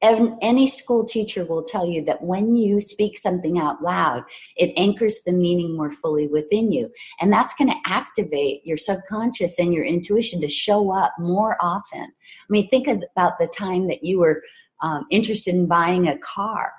Any 0.03 0.67
school 0.67 1.05
teacher 1.05 1.45
will 1.45 1.63
tell 1.63 1.87
you 1.87 2.05
that 2.05 2.23
when 2.23 2.55
you 2.55 2.81
speak 2.81 3.19
something 3.19 3.59
out 3.59 3.83
loud, 3.83 4.25
it 4.57 4.73
anchors 4.77 5.21
the 5.25 5.33
meaning 5.33 5.77
more 5.77 5.91
fully 5.91 6.29
within 6.29 6.71
you. 6.71 6.91
And 7.21 7.33
that's 7.33 7.55
going 7.55 7.71
to 7.71 7.81
activate 7.87 8.65
your 8.65 8.77
subconscious 8.77 9.59
and 9.59 9.73
your 9.75 9.85
intuition 9.85 10.41
to 10.43 10.49
show 10.49 10.93
up 10.93 11.13
more 11.19 11.57
often. 11.61 12.03
I 12.03 12.47
mean, 12.49 12.69
think 12.69 12.89
about 12.89 13.39
the 13.39 13.49
time 13.49 13.89
that 13.89 14.05
you 14.05 14.21
were 14.21 14.43
um, 14.83 15.07
interested 15.11 15.55
in 15.55 15.67
buying 15.67 16.09
a 16.09 16.19
car 16.19 16.73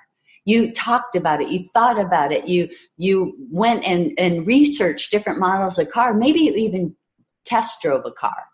you 0.48 0.72
talked 0.72 1.14
about 1.14 1.42
it. 1.42 1.48
You 1.48 1.68
thought 1.74 2.00
about 2.00 2.32
it. 2.32 2.48
You 2.48 2.70
you 2.96 3.34
went 3.50 3.84
and 3.84 4.18
and 4.18 4.46
researched 4.46 5.10
different 5.10 5.38
models 5.38 5.78
of 5.78 5.90
car. 5.90 6.14
Maybe 6.14 6.40
you 6.40 6.54
even 6.54 6.96
test 7.44 7.82
drove 7.82 8.06
a 8.06 8.12
car. 8.12 8.46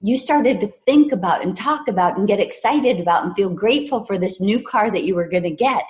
You 0.00 0.16
started 0.18 0.60
to 0.60 0.72
think 0.86 1.10
about 1.10 1.42
and 1.44 1.56
talk 1.56 1.88
about 1.88 2.16
and 2.16 2.28
get 2.28 2.38
excited 2.38 3.00
about 3.00 3.24
and 3.24 3.34
feel 3.34 3.50
grateful 3.50 4.04
for 4.04 4.18
this 4.18 4.40
new 4.40 4.62
car 4.62 4.92
that 4.92 5.02
you 5.02 5.16
were 5.16 5.28
going 5.28 5.42
to 5.42 5.50
get. 5.50 5.82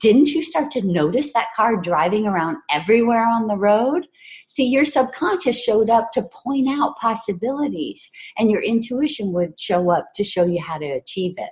Didn't 0.00 0.30
you 0.30 0.42
start 0.42 0.72
to 0.72 0.84
notice 0.84 1.32
that 1.32 1.54
car 1.54 1.76
driving 1.76 2.26
around 2.26 2.56
everywhere 2.68 3.24
on 3.24 3.46
the 3.46 3.56
road? 3.56 4.04
See, 4.48 4.66
your 4.66 4.84
subconscious 4.84 5.62
showed 5.62 5.90
up 5.90 6.10
to 6.12 6.22
point 6.22 6.68
out 6.68 6.96
possibilities, 6.96 8.10
and 8.36 8.50
your 8.50 8.62
intuition 8.62 9.32
would 9.32 9.58
show 9.60 9.90
up 9.92 10.08
to 10.16 10.24
show 10.24 10.44
you 10.44 10.60
how 10.60 10.78
to 10.78 10.86
achieve 10.86 11.36
it. 11.38 11.50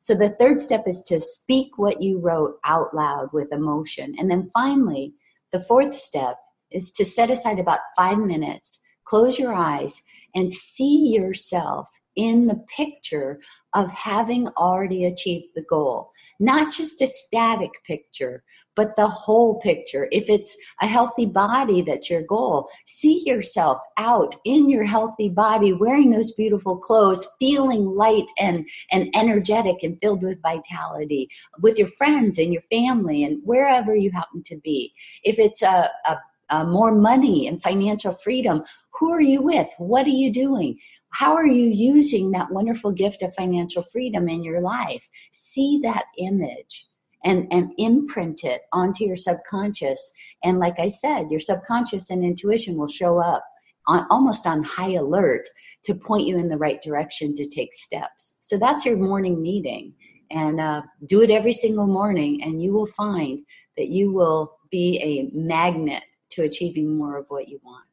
So 0.00 0.14
the 0.14 0.30
third 0.30 0.60
step 0.60 0.84
is 0.86 1.02
to 1.02 1.20
speak 1.20 1.78
what 1.78 2.00
you 2.00 2.18
wrote 2.18 2.58
out 2.64 2.94
loud 2.94 3.32
with 3.32 3.52
emotion. 3.52 4.14
And 4.18 4.30
then 4.30 4.50
finally, 4.52 5.14
the 5.52 5.60
fourth 5.60 5.94
step 5.94 6.36
is 6.70 6.90
to 6.92 7.04
set 7.04 7.30
aside 7.30 7.58
about 7.58 7.80
five 7.96 8.18
minutes, 8.18 8.80
close 9.04 9.38
your 9.38 9.54
eyes, 9.54 10.02
and 10.34 10.52
see 10.52 11.14
yourself 11.14 11.88
in 12.16 12.46
the 12.46 12.64
picture 12.74 13.40
of 13.74 13.90
having 13.90 14.48
already 14.56 15.04
achieved 15.04 15.48
the 15.54 15.62
goal. 15.62 16.10
Not 16.40 16.72
just 16.72 17.02
a 17.02 17.06
static 17.06 17.70
picture, 17.86 18.42
but 18.74 18.96
the 18.96 19.06
whole 19.06 19.60
picture. 19.60 20.08
If 20.10 20.30
it's 20.30 20.56
a 20.80 20.86
healthy 20.86 21.26
body 21.26 21.82
that's 21.82 22.10
your 22.10 22.22
goal, 22.22 22.68
see 22.86 23.22
yourself 23.26 23.82
out 23.98 24.34
in 24.44 24.68
your 24.68 24.84
healthy 24.84 25.28
body, 25.28 25.72
wearing 25.72 26.10
those 26.10 26.32
beautiful 26.32 26.78
clothes, 26.78 27.26
feeling 27.38 27.86
light 27.86 28.30
and, 28.38 28.68
and 28.92 29.14
energetic 29.14 29.82
and 29.82 29.98
filled 30.00 30.22
with 30.22 30.42
vitality 30.42 31.28
with 31.60 31.78
your 31.78 31.88
friends 31.88 32.38
and 32.38 32.52
your 32.52 32.62
family 32.62 33.24
and 33.24 33.40
wherever 33.44 33.94
you 33.94 34.10
happen 34.10 34.42
to 34.44 34.56
be. 34.56 34.92
If 35.22 35.38
it's 35.38 35.62
a, 35.62 35.90
a 36.06 36.18
uh, 36.50 36.64
more 36.64 36.92
money 36.92 37.48
and 37.48 37.62
financial 37.62 38.14
freedom. 38.14 38.62
Who 38.98 39.12
are 39.12 39.20
you 39.20 39.42
with? 39.42 39.68
What 39.78 40.06
are 40.06 40.10
you 40.10 40.32
doing? 40.32 40.78
How 41.10 41.34
are 41.34 41.46
you 41.46 41.70
using 41.70 42.30
that 42.32 42.50
wonderful 42.50 42.92
gift 42.92 43.22
of 43.22 43.34
financial 43.34 43.82
freedom 43.92 44.28
in 44.28 44.42
your 44.42 44.60
life? 44.60 45.08
See 45.32 45.80
that 45.82 46.04
image 46.18 46.86
and, 47.24 47.46
and 47.50 47.72
imprint 47.78 48.44
it 48.44 48.62
onto 48.72 49.04
your 49.04 49.16
subconscious. 49.16 50.12
And 50.44 50.58
like 50.58 50.78
I 50.78 50.88
said, 50.88 51.30
your 51.30 51.40
subconscious 51.40 52.10
and 52.10 52.24
intuition 52.24 52.76
will 52.76 52.88
show 52.88 53.18
up 53.18 53.44
on, 53.86 54.06
almost 54.10 54.46
on 54.46 54.62
high 54.62 54.92
alert 54.92 55.48
to 55.84 55.94
point 55.94 56.26
you 56.26 56.38
in 56.38 56.48
the 56.48 56.56
right 56.58 56.80
direction 56.82 57.34
to 57.34 57.48
take 57.48 57.74
steps. 57.74 58.34
So 58.40 58.58
that's 58.58 58.84
your 58.84 58.96
morning 58.96 59.40
meeting. 59.40 59.94
And 60.30 60.60
uh, 60.60 60.82
do 61.06 61.22
it 61.22 61.30
every 61.30 61.52
single 61.52 61.86
morning, 61.86 62.42
and 62.42 62.60
you 62.60 62.72
will 62.72 62.88
find 62.88 63.44
that 63.76 63.90
you 63.90 64.12
will 64.12 64.58
be 64.72 64.98
a 65.00 65.36
magnet 65.38 66.02
to 66.30 66.42
achieving 66.42 66.96
more 66.96 67.16
of 67.16 67.26
what 67.28 67.48
you 67.48 67.60
want. 67.64 67.84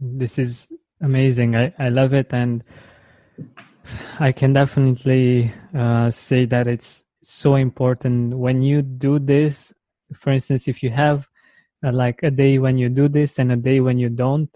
This 0.00 0.38
is 0.38 0.68
amazing. 1.00 1.56
I, 1.56 1.72
I 1.78 1.88
love 1.88 2.12
it. 2.12 2.32
And 2.32 2.62
I 4.18 4.32
can 4.32 4.52
definitely 4.52 5.52
uh, 5.74 6.10
say 6.10 6.46
that 6.46 6.66
it's 6.66 7.04
so 7.22 7.54
important 7.54 8.36
when 8.36 8.62
you 8.62 8.82
do 8.82 9.18
this. 9.18 9.72
For 10.14 10.32
instance, 10.32 10.68
if 10.68 10.82
you 10.82 10.90
have 10.90 11.28
uh, 11.84 11.92
like 11.92 12.20
a 12.22 12.30
day 12.30 12.58
when 12.58 12.78
you 12.78 12.88
do 12.88 13.08
this 13.08 13.38
and 13.38 13.52
a 13.52 13.56
day 13.56 13.80
when 13.80 13.98
you 13.98 14.08
don't, 14.08 14.50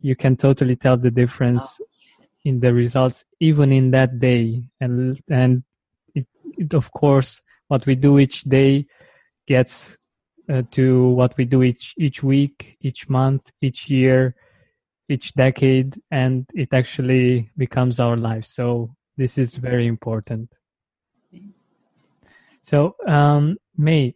you 0.00 0.14
can 0.14 0.36
totally 0.36 0.76
tell 0.76 0.96
the 0.96 1.10
difference 1.10 1.80
oh. 1.80 2.24
in 2.44 2.60
the 2.60 2.72
results, 2.72 3.24
even 3.40 3.72
in 3.72 3.90
that 3.92 4.20
day. 4.20 4.62
And 4.80 5.20
and 5.30 5.62
it, 6.14 6.26
it, 6.56 6.74
of 6.74 6.92
course, 6.92 7.42
what 7.68 7.86
we 7.86 7.94
do 7.94 8.18
each 8.18 8.42
day 8.42 8.86
gets 9.46 9.96
uh, 10.48 10.62
to 10.72 11.08
what 11.10 11.36
we 11.36 11.44
do 11.44 11.62
each 11.62 11.94
each 11.98 12.22
week, 12.22 12.76
each 12.80 13.08
month, 13.08 13.50
each 13.60 13.88
year, 13.90 14.34
each 15.08 15.34
decade, 15.34 16.00
and 16.10 16.46
it 16.54 16.68
actually 16.72 17.50
becomes 17.56 18.00
our 18.00 18.16
life. 18.16 18.44
So 18.46 18.94
this 19.16 19.38
is 19.38 19.56
very 19.56 19.86
important. 19.86 20.50
So 22.60 22.96
um, 23.06 23.56
May, 23.76 24.14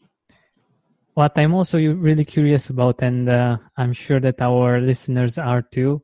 what 1.15 1.33
I'm 1.37 1.55
also 1.55 1.79
really 1.79 2.25
curious 2.25 2.71
about, 2.71 3.03
and 3.03 3.29
uh, 3.29 3.59
I'm 3.77 3.93
sure 3.93 4.21
that 4.21 4.41
our 4.41 4.81
listeners 4.81 5.39
are 5.39 5.63
too. 5.63 6.03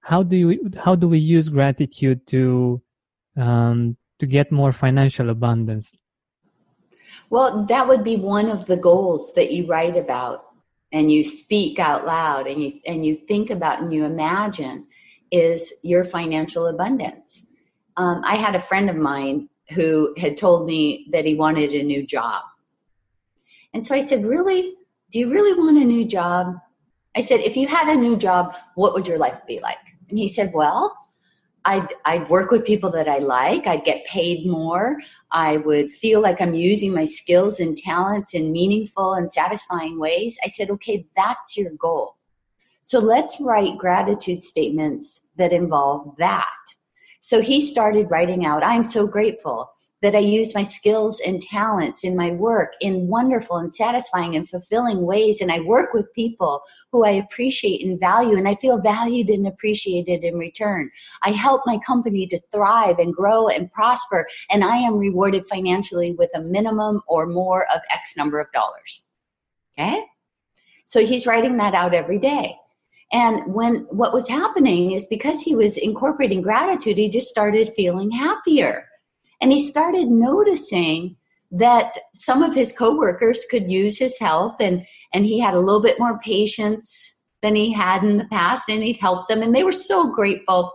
How 0.00 0.22
do 0.22 0.36
you 0.36 0.70
how 0.78 0.94
do 0.94 1.08
we 1.08 1.18
use 1.18 1.48
gratitude 1.48 2.26
to 2.28 2.80
um, 3.36 3.96
to 4.18 4.26
get 4.26 4.52
more 4.52 4.72
financial 4.72 5.30
abundance? 5.30 5.92
Well, 7.30 7.64
that 7.66 7.88
would 7.88 8.04
be 8.04 8.16
one 8.16 8.48
of 8.48 8.66
the 8.66 8.76
goals 8.76 9.34
that 9.34 9.50
you 9.52 9.66
write 9.66 9.96
about 9.96 10.44
and 10.92 11.10
you 11.10 11.24
speak 11.24 11.78
out 11.78 12.06
loud 12.06 12.46
and 12.46 12.62
you 12.62 12.80
and 12.86 13.04
you 13.04 13.16
think 13.28 13.50
about 13.50 13.80
and 13.80 13.92
you 13.92 14.04
imagine 14.04 14.86
is 15.30 15.72
your 15.82 16.04
financial 16.04 16.68
abundance. 16.68 17.44
Um, 17.96 18.22
I 18.24 18.36
had 18.36 18.54
a 18.54 18.60
friend 18.60 18.88
of 18.88 18.96
mine 18.96 19.48
who 19.70 20.14
had 20.16 20.36
told 20.36 20.66
me 20.66 21.08
that 21.12 21.24
he 21.24 21.34
wanted 21.34 21.70
a 21.72 21.82
new 21.82 22.06
job. 22.06 22.44
And 23.74 23.84
so 23.84 23.94
I 23.94 24.00
said, 24.00 24.24
Really? 24.24 24.74
Do 25.10 25.18
you 25.18 25.30
really 25.30 25.58
want 25.58 25.78
a 25.78 25.84
new 25.84 26.04
job? 26.06 26.56
I 27.16 27.20
said, 27.20 27.40
If 27.40 27.56
you 27.56 27.66
had 27.66 27.88
a 27.88 28.00
new 28.00 28.16
job, 28.16 28.54
what 28.74 28.94
would 28.94 29.08
your 29.08 29.18
life 29.18 29.40
be 29.46 29.60
like? 29.60 29.78
And 30.08 30.18
he 30.18 30.28
said, 30.28 30.52
Well, 30.54 30.96
I'd, 31.66 31.92
I'd 32.04 32.28
work 32.30 32.52
with 32.52 32.64
people 32.64 32.90
that 32.92 33.08
I 33.08 33.18
like. 33.18 33.66
I'd 33.66 33.84
get 33.84 34.06
paid 34.06 34.46
more. 34.46 34.98
I 35.32 35.56
would 35.56 35.90
feel 35.90 36.20
like 36.20 36.40
I'm 36.40 36.54
using 36.54 36.94
my 36.94 37.04
skills 37.04 37.58
and 37.58 37.76
talents 37.76 38.34
in 38.34 38.52
meaningful 38.52 39.14
and 39.14 39.30
satisfying 39.30 39.98
ways. 39.98 40.38
I 40.44 40.48
said, 40.48 40.70
okay, 40.70 41.06
that's 41.16 41.56
your 41.56 41.72
goal. 41.72 42.16
So 42.82 43.00
let's 43.00 43.40
write 43.40 43.78
gratitude 43.78 44.44
statements 44.44 45.22
that 45.36 45.52
involve 45.52 46.14
that. 46.18 46.46
So 47.18 47.42
he 47.42 47.60
started 47.60 48.12
writing 48.12 48.46
out, 48.46 48.62
I'm 48.62 48.84
so 48.84 49.04
grateful 49.04 49.68
that 50.02 50.14
I 50.14 50.18
use 50.18 50.54
my 50.54 50.62
skills 50.62 51.20
and 51.20 51.40
talents 51.40 52.04
in 52.04 52.14
my 52.14 52.30
work 52.32 52.72
in 52.80 53.08
wonderful 53.08 53.56
and 53.56 53.72
satisfying 53.72 54.36
and 54.36 54.48
fulfilling 54.48 55.02
ways. 55.02 55.40
And 55.40 55.50
I 55.50 55.60
work 55.60 55.94
with 55.94 56.12
people 56.14 56.62
who 56.92 57.04
I 57.04 57.12
appreciate 57.12 57.84
and 57.86 57.98
value, 57.98 58.36
and 58.36 58.46
I 58.46 58.54
feel 58.54 58.80
valued 58.80 59.30
and 59.30 59.46
appreciated 59.46 60.22
in 60.22 60.38
return. 60.38 60.90
I 61.22 61.30
help 61.30 61.62
my 61.66 61.78
company 61.78 62.26
to 62.26 62.40
thrive 62.52 62.98
and 62.98 63.14
grow 63.14 63.48
and 63.48 63.72
prosper, 63.72 64.28
and 64.50 64.62
I 64.62 64.76
am 64.76 64.98
rewarded 64.98 65.46
financially 65.46 66.12
with 66.12 66.30
a 66.34 66.40
minimum 66.40 67.00
or 67.08 67.26
more 67.26 67.66
of 67.74 67.80
X 67.90 68.16
number 68.16 68.38
of 68.38 68.52
dollars. 68.52 69.02
Okay? 69.78 70.02
So 70.84 71.04
he's 71.04 71.26
writing 71.26 71.56
that 71.56 71.74
out 71.74 71.94
every 71.94 72.18
day. 72.18 72.56
And 73.12 73.54
when 73.54 73.86
what 73.90 74.12
was 74.12 74.28
happening 74.28 74.92
is 74.92 75.06
because 75.06 75.40
he 75.40 75.54
was 75.54 75.76
incorporating 75.76 76.42
gratitude, 76.42 76.96
he 76.96 77.08
just 77.08 77.28
started 77.28 77.72
feeling 77.76 78.10
happier. 78.10 78.84
And 79.40 79.52
he 79.52 79.58
started 79.58 80.08
noticing 80.08 81.16
that 81.52 81.96
some 82.14 82.42
of 82.42 82.54
his 82.54 82.72
coworkers 82.72 83.44
could 83.50 83.70
use 83.70 83.98
his 83.98 84.18
help 84.18 84.56
and 84.60 84.84
and 85.14 85.24
he 85.24 85.38
had 85.38 85.54
a 85.54 85.60
little 85.60 85.82
bit 85.82 85.98
more 85.98 86.18
patience 86.18 87.20
than 87.42 87.54
he 87.54 87.72
had 87.72 88.02
in 88.02 88.18
the 88.18 88.24
past 88.26 88.68
and 88.68 88.82
he'd 88.82 88.98
helped 88.98 89.28
them 89.28 89.42
and 89.42 89.54
they 89.54 89.62
were 89.62 89.72
so 89.72 90.10
grateful 90.12 90.72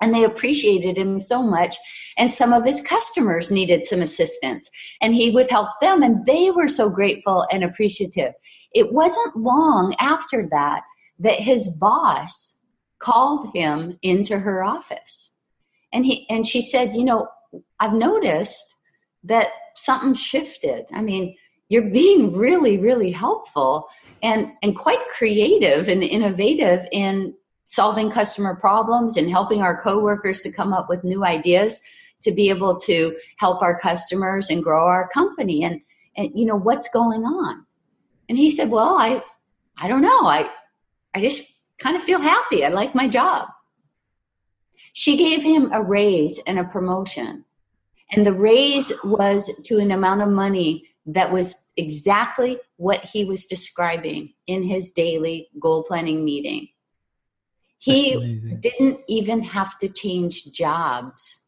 and 0.00 0.14
they 0.14 0.24
appreciated 0.24 0.96
him 0.96 1.18
so 1.18 1.42
much 1.42 1.76
and 2.18 2.32
some 2.32 2.52
of 2.52 2.64
his 2.64 2.80
customers 2.80 3.50
needed 3.50 3.86
some 3.86 4.02
assistance 4.02 4.70
and 5.00 5.14
he 5.14 5.30
would 5.30 5.50
help 5.50 5.68
them 5.80 6.02
and 6.02 6.24
they 6.26 6.50
were 6.50 6.68
so 6.68 6.88
grateful 6.88 7.46
and 7.50 7.64
appreciative. 7.64 8.32
It 8.72 8.92
wasn't 8.92 9.36
long 9.36 9.94
after 9.98 10.48
that 10.50 10.82
that 11.18 11.40
his 11.40 11.68
boss 11.68 12.56
called 12.98 13.54
him 13.54 13.98
into 14.02 14.38
her 14.38 14.62
office 14.62 15.32
and 15.92 16.06
he 16.06 16.26
and 16.30 16.46
she 16.46 16.62
said 16.62 16.94
you 16.94 17.04
know 17.04 17.26
i've 17.80 17.92
noticed 17.92 18.76
that 19.24 19.48
something 19.74 20.14
shifted 20.14 20.84
i 20.92 21.00
mean 21.00 21.34
you're 21.68 21.90
being 21.90 22.36
really 22.36 22.78
really 22.78 23.10
helpful 23.10 23.88
and 24.22 24.52
and 24.62 24.76
quite 24.76 25.00
creative 25.10 25.88
and 25.88 26.02
innovative 26.02 26.86
in 26.92 27.34
solving 27.64 28.10
customer 28.10 28.56
problems 28.56 29.16
and 29.16 29.30
helping 29.30 29.62
our 29.62 29.80
coworkers 29.80 30.40
to 30.40 30.52
come 30.52 30.72
up 30.72 30.88
with 30.88 31.04
new 31.04 31.24
ideas 31.24 31.80
to 32.20 32.32
be 32.32 32.50
able 32.50 32.78
to 32.78 33.16
help 33.38 33.62
our 33.62 33.78
customers 33.78 34.50
and 34.50 34.62
grow 34.62 34.84
our 34.86 35.08
company 35.08 35.64
and 35.64 35.80
and 36.16 36.30
you 36.34 36.44
know 36.44 36.56
what's 36.56 36.88
going 36.88 37.22
on 37.22 37.64
and 38.28 38.36
he 38.36 38.50
said 38.50 38.70
well 38.70 38.96
i 38.98 39.22
i 39.78 39.88
don't 39.88 40.02
know 40.02 40.26
i 40.26 40.50
I 41.14 41.20
just 41.20 41.52
kind 41.78 41.96
of 41.96 42.02
feel 42.02 42.20
happy. 42.20 42.64
I 42.64 42.68
like 42.68 42.94
my 42.94 43.08
job. 43.08 43.48
She 44.92 45.16
gave 45.16 45.42
him 45.42 45.70
a 45.72 45.82
raise 45.82 46.38
and 46.46 46.58
a 46.58 46.64
promotion. 46.64 47.44
And 48.10 48.26
the 48.26 48.34
raise 48.34 48.92
was 49.04 49.50
to 49.64 49.78
an 49.78 49.90
amount 49.90 50.20
of 50.20 50.28
money 50.28 50.88
that 51.06 51.32
was 51.32 51.54
exactly 51.76 52.58
what 52.76 53.00
he 53.00 53.24
was 53.24 53.46
describing 53.46 54.34
in 54.46 54.62
his 54.62 54.90
daily 54.90 55.48
goal 55.58 55.82
planning 55.84 56.24
meeting. 56.24 56.68
He 57.78 58.38
didn't 58.60 59.00
even 59.08 59.42
have 59.42 59.76
to 59.78 59.88
change 59.88 60.52
jobs 60.52 61.40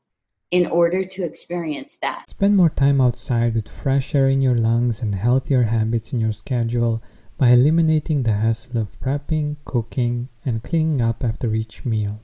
in 0.50 0.66
order 0.66 1.04
to 1.04 1.22
experience 1.22 1.96
that. 2.02 2.28
Spend 2.28 2.56
more 2.56 2.70
time 2.70 3.00
outside 3.00 3.54
with 3.54 3.68
fresh 3.68 4.14
air 4.14 4.28
in 4.28 4.40
your 4.40 4.56
lungs 4.56 5.00
and 5.00 5.14
healthier 5.14 5.64
habits 5.64 6.12
in 6.12 6.18
your 6.18 6.32
schedule 6.32 7.02
by 7.38 7.50
eliminating 7.50 8.22
the 8.22 8.32
hassle 8.32 8.78
of 8.78 8.98
prepping, 9.00 9.56
cooking, 9.64 10.28
and 10.44 10.62
cleaning 10.62 11.00
up 11.00 11.22
after 11.22 11.54
each 11.54 11.84
meal. 11.84 12.23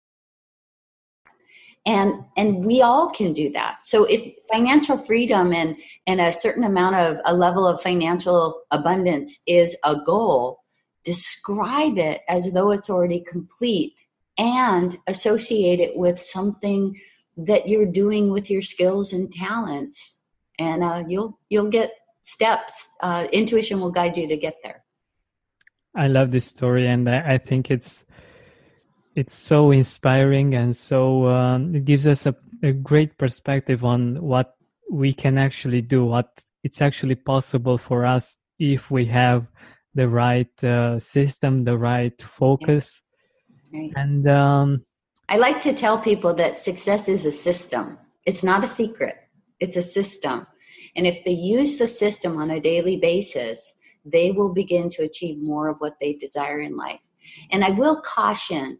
And 1.85 2.23
and 2.37 2.63
we 2.63 2.81
all 2.81 3.09
can 3.09 3.33
do 3.33 3.51
that. 3.53 3.81
So 3.81 4.03
if 4.03 4.33
financial 4.51 4.97
freedom 4.97 5.51
and 5.51 5.77
and 6.05 6.21
a 6.21 6.31
certain 6.31 6.63
amount 6.63 6.95
of 6.95 7.17
a 7.25 7.33
level 7.33 7.65
of 7.65 7.81
financial 7.81 8.61
abundance 8.69 9.39
is 9.47 9.75
a 9.83 9.95
goal, 10.05 10.59
describe 11.03 11.97
it 11.97 12.21
as 12.29 12.51
though 12.51 12.71
it's 12.71 12.89
already 12.89 13.21
complete 13.21 13.93
and 14.37 14.97
associate 15.07 15.79
it 15.79 15.97
with 15.97 16.19
something 16.19 16.99
that 17.37 17.67
you're 17.67 17.85
doing 17.85 18.31
with 18.31 18.49
your 18.49 18.61
skills 18.61 19.13
and 19.13 19.31
talents 19.31 20.17
and 20.59 20.83
uh, 20.83 21.03
you'll 21.07 21.39
you'll 21.49 21.69
get 21.69 21.91
steps 22.21 22.89
uh, 23.01 23.27
intuition 23.31 23.79
will 23.79 23.91
guide 23.91 24.17
you 24.17 24.27
to 24.27 24.37
get 24.37 24.57
there 24.63 24.83
i 25.95 26.07
love 26.07 26.31
this 26.31 26.45
story 26.45 26.87
and 26.87 27.09
i, 27.09 27.33
I 27.33 27.37
think 27.37 27.71
it's 27.71 28.05
it's 29.15 29.33
so 29.33 29.71
inspiring 29.71 30.55
and 30.55 30.75
so 30.75 31.27
um, 31.27 31.75
it 31.75 31.85
gives 31.85 32.07
us 32.07 32.25
a, 32.25 32.35
a 32.63 32.71
great 32.71 33.17
perspective 33.17 33.83
on 33.83 34.21
what 34.21 34.55
we 34.89 35.13
can 35.13 35.37
actually 35.37 35.81
do 35.81 36.05
what 36.05 36.29
it's 36.63 36.81
actually 36.81 37.15
possible 37.15 37.77
for 37.77 38.05
us 38.05 38.37
if 38.59 38.91
we 38.91 39.05
have 39.05 39.47
the 39.93 40.07
right 40.07 40.63
uh, 40.63 40.99
system 40.99 41.63
the 41.63 41.77
right 41.77 42.21
focus 42.21 43.01
right. 43.73 43.91
and 43.95 44.27
um, 44.27 44.83
i 45.29 45.37
like 45.37 45.61
to 45.61 45.73
tell 45.73 45.99
people 45.99 46.33
that 46.33 46.57
success 46.57 47.09
is 47.09 47.25
a 47.25 47.31
system 47.31 47.97
it's 48.25 48.43
not 48.43 48.63
a 48.63 48.67
secret 48.67 49.15
it's 49.59 49.75
a 49.75 49.81
system 49.81 50.45
and 50.95 51.07
if 51.07 51.23
they 51.23 51.31
use 51.31 51.77
the 51.77 51.87
system 51.87 52.37
on 52.37 52.51
a 52.51 52.59
daily 52.59 52.97
basis, 52.97 53.77
they 54.03 54.31
will 54.31 54.53
begin 54.53 54.89
to 54.89 55.03
achieve 55.03 55.37
more 55.39 55.69
of 55.69 55.77
what 55.79 55.97
they 56.01 56.13
desire 56.13 56.59
in 56.59 56.75
life. 56.75 56.99
And 57.51 57.63
I 57.63 57.71
will 57.71 58.01
caution 58.01 58.79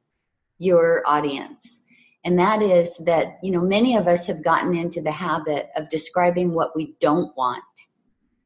your 0.61 1.01
audience. 1.07 1.81
And 2.23 2.37
that 2.37 2.61
is 2.61 2.97
that, 2.97 3.39
you 3.41 3.51
know, 3.51 3.61
many 3.61 3.97
of 3.97 4.07
us 4.07 4.27
have 4.27 4.43
gotten 4.43 4.75
into 4.75 5.01
the 5.01 5.11
habit 5.11 5.69
of 5.75 5.89
describing 5.89 6.53
what 6.53 6.75
we 6.75 6.95
don't 6.99 7.35
want, 7.35 7.63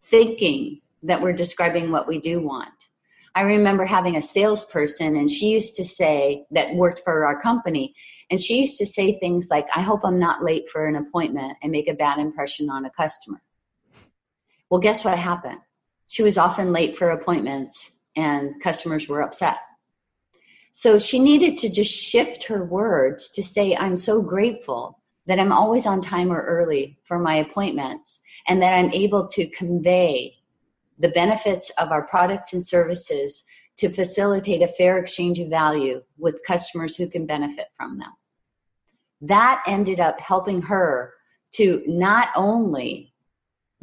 thinking 0.10 0.80
that 1.04 1.22
we're 1.22 1.34
describing 1.34 1.92
what 1.92 2.08
we 2.08 2.20
do 2.20 2.40
want. 2.40 2.70
I 3.36 3.42
remember 3.42 3.84
having 3.84 4.16
a 4.16 4.22
salesperson, 4.22 5.18
and 5.18 5.30
she 5.30 5.50
used 5.50 5.76
to 5.76 5.84
say, 5.84 6.46
that 6.52 6.74
worked 6.76 7.02
for 7.04 7.26
our 7.26 7.42
company, 7.42 7.94
and 8.32 8.40
she 8.40 8.62
used 8.62 8.78
to 8.78 8.86
say 8.86 9.20
things 9.20 9.50
like, 9.52 9.68
I 9.76 9.82
hope 9.82 10.06
I'm 10.06 10.20
not 10.20 10.42
late 10.42 10.70
for 10.70 10.88
an 10.88 10.96
appointment 10.96 11.58
and 11.62 11.70
make 11.70 11.90
a 11.90 11.96
bad 11.96 12.20
impression 12.20 12.70
on 12.70 12.86
a 12.86 12.92
customer. 12.92 13.42
Well, 14.70 14.80
guess 14.80 15.04
what 15.04 15.18
happened? 15.18 15.60
She 16.08 16.24
was 16.24 16.38
often 16.38 16.72
late 16.72 16.98
for 16.98 17.10
appointments 17.10 17.92
and 18.16 18.62
customers 18.62 19.10
were 19.10 19.22
upset. 19.22 19.58
So 20.78 21.00
she 21.00 21.20
needed 21.20 21.58
to 21.60 21.70
just 21.70 21.94
shift 21.94 22.44
her 22.44 22.66
words 22.66 23.30
to 23.30 23.42
say, 23.42 23.78
I'm 23.78 23.96
so 23.96 24.22
grateful 24.22 25.00
that 25.26 25.40
I'm 25.40 25.54
always 25.54 25.86
on 25.86 26.02
time 26.02 26.30
or 26.30 26.42
early 26.42 27.00
for 27.06 27.18
my 27.18 27.38
appointments 27.38 28.20
and 28.50 28.62
that 28.62 28.74
I'm 28.74 28.92
able 28.92 29.26
to 29.28 29.48
convey 29.52 30.36
the 31.00 31.08
benefits 31.08 31.70
of 31.78 31.94
our 31.94 32.06
products 32.06 32.52
and 32.52 32.68
services 32.68 33.46
to 33.78 33.88
facilitate 33.88 34.62
a 34.62 34.68
fair 34.68 35.00
exchange 35.00 35.40
of 35.40 35.48
value 35.50 36.02
with 36.18 36.44
customers 36.46 36.94
who 36.94 37.08
can 37.08 37.26
benefit 37.26 37.68
from 37.78 37.98
them. 37.98 38.12
That 39.22 39.64
ended 39.66 40.02
up 40.02 40.20
helping 40.20 40.62
her 40.64 41.14
to 41.54 41.84
not 41.88 42.32
only 42.36 43.14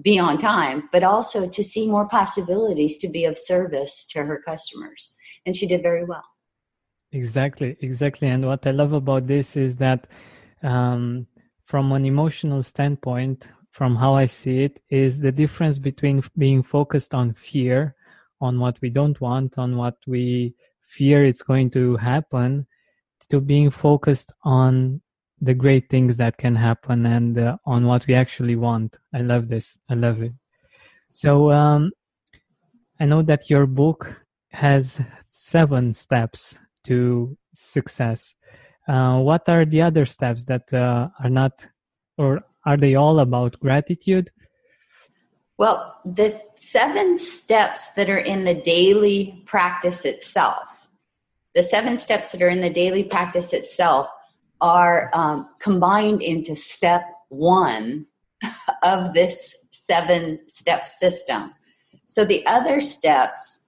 be 0.03 0.19
on 0.19 0.37
time, 0.37 0.91
but 0.93 1.05
also 1.05 1.49
to 1.49 1.65
see 1.65 1.89
more 1.89 2.07
possibilities 2.07 2.99
to 2.99 3.09
be 3.09 3.25
of 3.25 3.39
service 3.39 4.05
to 4.11 4.23
her 4.23 4.43
customers. 4.45 5.15
And 5.47 5.57
she 5.57 5.67
did 5.67 5.81
very 5.81 6.05
well. 6.05 6.25
Exactly, 7.13 7.77
exactly. 7.81 8.29
And 8.29 8.47
what 8.47 8.67
I 8.67 8.71
love 8.71 8.93
about 8.93 9.27
this 9.27 9.57
is 9.57 9.77
that 9.77 10.07
um, 10.63 11.27
from 11.67 11.93
an 11.93 12.07
emotional 12.07 12.63
standpoint, 12.63 13.49
from 13.71 13.97
how 13.97 14.15
I 14.15 14.27
see 14.27 14.65
it, 14.65 14.81
is 14.89 15.21
the 15.21 15.33
difference 15.33 15.79
between 15.79 16.23
being 16.39 16.63
focused 16.63 17.15
on 17.15 17.35
fear, 17.35 17.95
on 18.41 18.59
what 18.59 18.81
we 18.81 18.89
don't 18.91 19.21
want, 19.21 19.59
on 19.59 19.77
what 19.77 19.97
we 20.07 20.55
fear 20.81 21.25
is 21.25 21.43
going 21.43 21.71
to 21.71 21.97
happen, 21.97 22.67
to 23.29 23.41
being 23.41 23.71
focused 23.71 24.33
on 24.45 25.01
the 25.41 25.55
great 25.55 25.91
things 25.91 26.17
that 26.17 26.37
can 26.39 26.55
happen 26.57 27.05
and 27.05 27.37
uh, 27.39 27.57
on 27.67 27.87
what 27.87 28.07
we 28.07 28.15
actually 28.15 28.57
want. 28.57 28.97
I 29.13 29.21
love 29.21 29.49
this. 29.49 29.79
I 29.89 29.95
love 29.95 30.23
it. 30.23 30.33
So 31.11 31.53
um, 31.53 31.93
I 32.99 33.05
know 33.05 33.23
that 33.23 33.51
your 33.51 33.67
book 33.67 34.25
has 34.53 35.01
seven 35.29 35.93
steps 35.93 36.59
to 36.85 37.37
success. 37.55 38.37
uh, 38.89 39.19
what 39.21 39.49
are 39.49 39.65
the 39.65 39.83
other 39.83 40.05
steps 40.05 40.45
that 40.45 40.73
uh, 40.75 41.09
are 41.23 41.31
not, 41.31 41.67
or 42.19 42.43
are 42.67 42.77
they 42.77 42.95
all 42.95 43.21
about 43.21 43.59
gratitude? 43.61 44.31
Well, 45.59 46.01
the 46.05 46.41
seven 46.57 47.19
steps 47.19 47.93
that 47.95 48.11
are 48.11 48.19
in 48.19 48.45
the 48.45 48.61
daily 48.61 49.43
practice 49.47 50.05
itself, 50.05 50.89
the 51.55 51.63
seven 51.63 51.99
steps 51.99 52.33
that 52.33 52.43
are 52.43 52.49
in 52.49 52.61
the 52.61 52.71
daily 52.71 53.05
practice 53.05 53.53
itself 53.53 54.09
are 54.61 55.11
um, 55.13 55.51
combined 55.61 56.23
into 56.23 56.57
step 56.57 57.05
one 57.29 58.07
of 58.83 59.13
this 59.13 59.55
seven 59.71 60.41
step 60.49 60.89
system. 60.89 61.55
So 62.07 62.25
the 62.25 62.45
other 62.47 62.81
steps 62.81 63.61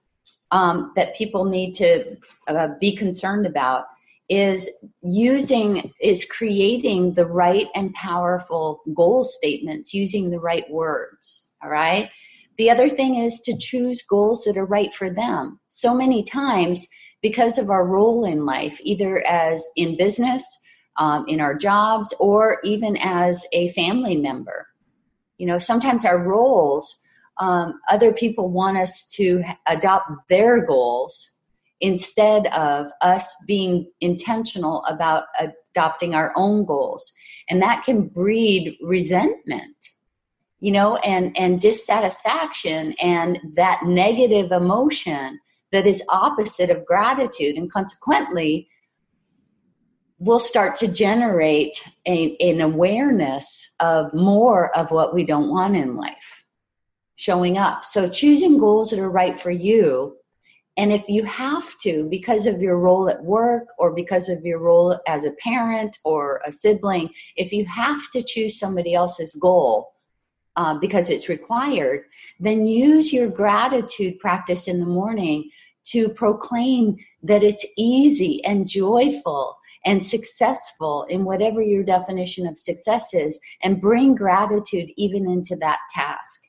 um, 0.51 0.91
that 0.95 1.15
people 1.15 1.45
need 1.45 1.73
to 1.75 2.17
uh, 2.47 2.69
be 2.79 2.95
concerned 2.95 3.45
about 3.45 3.85
is 4.27 4.69
using 5.03 5.91
is 6.01 6.25
creating 6.25 7.13
the 7.13 7.25
right 7.25 7.67
and 7.75 7.93
powerful 7.93 8.81
goal 8.95 9.23
statements 9.23 9.93
using 9.93 10.31
the 10.31 10.39
right 10.39 10.69
words 10.71 11.45
all 11.65 11.71
right? 11.71 12.09
The 12.57 12.69
other 12.69 12.89
thing 12.89 13.15
is 13.15 13.39
to 13.41 13.57
choose 13.57 14.03
goals 14.03 14.43
that 14.45 14.57
are 14.57 14.65
right 14.65 14.93
for 14.93 15.09
them. 15.09 15.59
So 15.67 15.93
many 15.93 16.23
times 16.23 16.87
because 17.21 17.57
of 17.57 17.69
our 17.69 17.85
role 17.85 18.25
in 18.25 18.45
life 18.45 18.79
either 18.81 19.25
as 19.27 19.67
in 19.75 19.97
business 19.97 20.59
um, 20.97 21.25
in 21.27 21.41
our 21.41 21.55
jobs 21.55 22.13
or 22.19 22.59
even 22.63 22.97
as 22.97 23.45
a 23.51 23.69
family 23.71 24.15
member. 24.15 24.67
You 25.37 25.47
know 25.47 25.57
sometimes 25.57 26.05
our 26.05 26.23
roles 26.23 26.95
um, 27.37 27.81
other 27.89 28.13
people 28.13 28.49
want 28.49 28.77
us 28.77 29.07
to 29.15 29.43
adopt 29.67 30.09
their 30.29 30.65
goals 30.65 31.31
instead 31.81 32.47
of 32.47 32.87
us 33.01 33.35
being 33.45 33.91
intentional 34.01 34.83
about 34.85 35.25
adopting 35.39 36.15
our 36.15 36.33
own 36.35 36.65
goals. 36.65 37.13
And 37.49 37.61
that 37.61 37.83
can 37.83 38.07
breed 38.07 38.77
resentment 38.81 39.75
you 40.59 40.71
know 40.71 40.95
and 40.97 41.37
and 41.37 41.59
dissatisfaction 41.59 42.95
and 43.01 43.39
that 43.55 43.81
negative 43.83 44.51
emotion 44.51 45.39
that 45.71 45.85
is 45.85 46.01
opposite 46.09 46.69
of 46.69 46.85
gratitude. 46.85 47.55
And 47.55 47.71
consequently 47.71 48.67
will 50.17 50.39
start 50.39 50.77
to 50.77 50.87
generate 50.87 51.77
a, 52.07 52.37
an 52.37 52.61
awareness 52.61 53.69
of 53.81 54.13
more 54.13 54.75
of 54.75 54.89
what 54.89 55.13
we 55.13 55.25
don't 55.25 55.49
want 55.49 55.75
in 55.75 55.97
life 55.97 56.45
showing 57.15 57.57
up. 57.57 57.83
So 57.83 58.09
choosing 58.09 58.57
goals 58.57 58.89
that 58.89 58.99
are 58.99 59.11
right 59.11 59.37
for 59.37 59.51
you 59.51 60.15
and 60.77 60.91
if 60.91 61.07
you 61.07 61.23
have 61.23 61.77
to, 61.79 62.05
because 62.09 62.45
of 62.45 62.61
your 62.61 62.77
role 62.77 63.07
at 63.09 63.23
work 63.23 63.69
or 63.77 63.93
because 63.93 64.27
of 64.27 64.43
your 64.43 64.59
role 64.59 64.99
as 65.07 65.23
a 65.23 65.31
parent 65.33 65.97
or 66.03 66.41
a 66.45 66.51
sibling, 66.51 67.09
if 67.37 67.53
you 67.53 67.65
have 67.65 68.09
to 68.11 68.21
choose 68.21 68.59
somebody 68.59 68.93
else's 68.93 69.35
goal 69.35 69.93
uh, 70.57 70.77
because 70.77 71.09
it's 71.09 71.29
required, 71.29 72.05
then 72.39 72.65
use 72.65 73.13
your 73.13 73.29
gratitude 73.29 74.19
practice 74.19 74.67
in 74.67 74.79
the 74.79 74.85
morning 74.85 75.49
to 75.85 76.09
proclaim 76.09 76.97
that 77.23 77.43
it's 77.43 77.65
easy 77.77 78.43
and 78.43 78.67
joyful 78.67 79.57
and 79.85 80.05
successful 80.05 81.03
in 81.03 81.23
whatever 81.23 81.61
your 81.61 81.83
definition 81.83 82.47
of 82.47 82.57
success 82.57 83.13
is 83.13 83.39
and 83.61 83.81
bring 83.81 84.15
gratitude 84.15 84.89
even 84.97 85.29
into 85.29 85.55
that 85.55 85.77
task. 85.93 86.41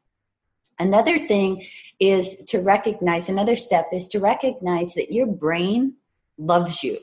Another 0.78 1.26
thing 1.26 1.64
is 2.00 2.44
to 2.46 2.58
recognize, 2.58 3.28
another 3.28 3.56
step 3.56 3.88
is 3.92 4.08
to 4.08 4.20
recognize 4.20 4.92
that 4.94 5.12
your 5.12 5.26
brain 5.26 5.94
loves 6.38 6.82
you. 6.82 6.98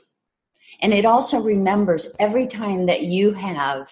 And 0.80 0.92
it 0.92 1.04
also 1.04 1.40
remembers 1.40 2.14
every 2.20 2.46
time 2.46 2.86
that 2.86 3.02
you 3.02 3.32
have 3.32 3.90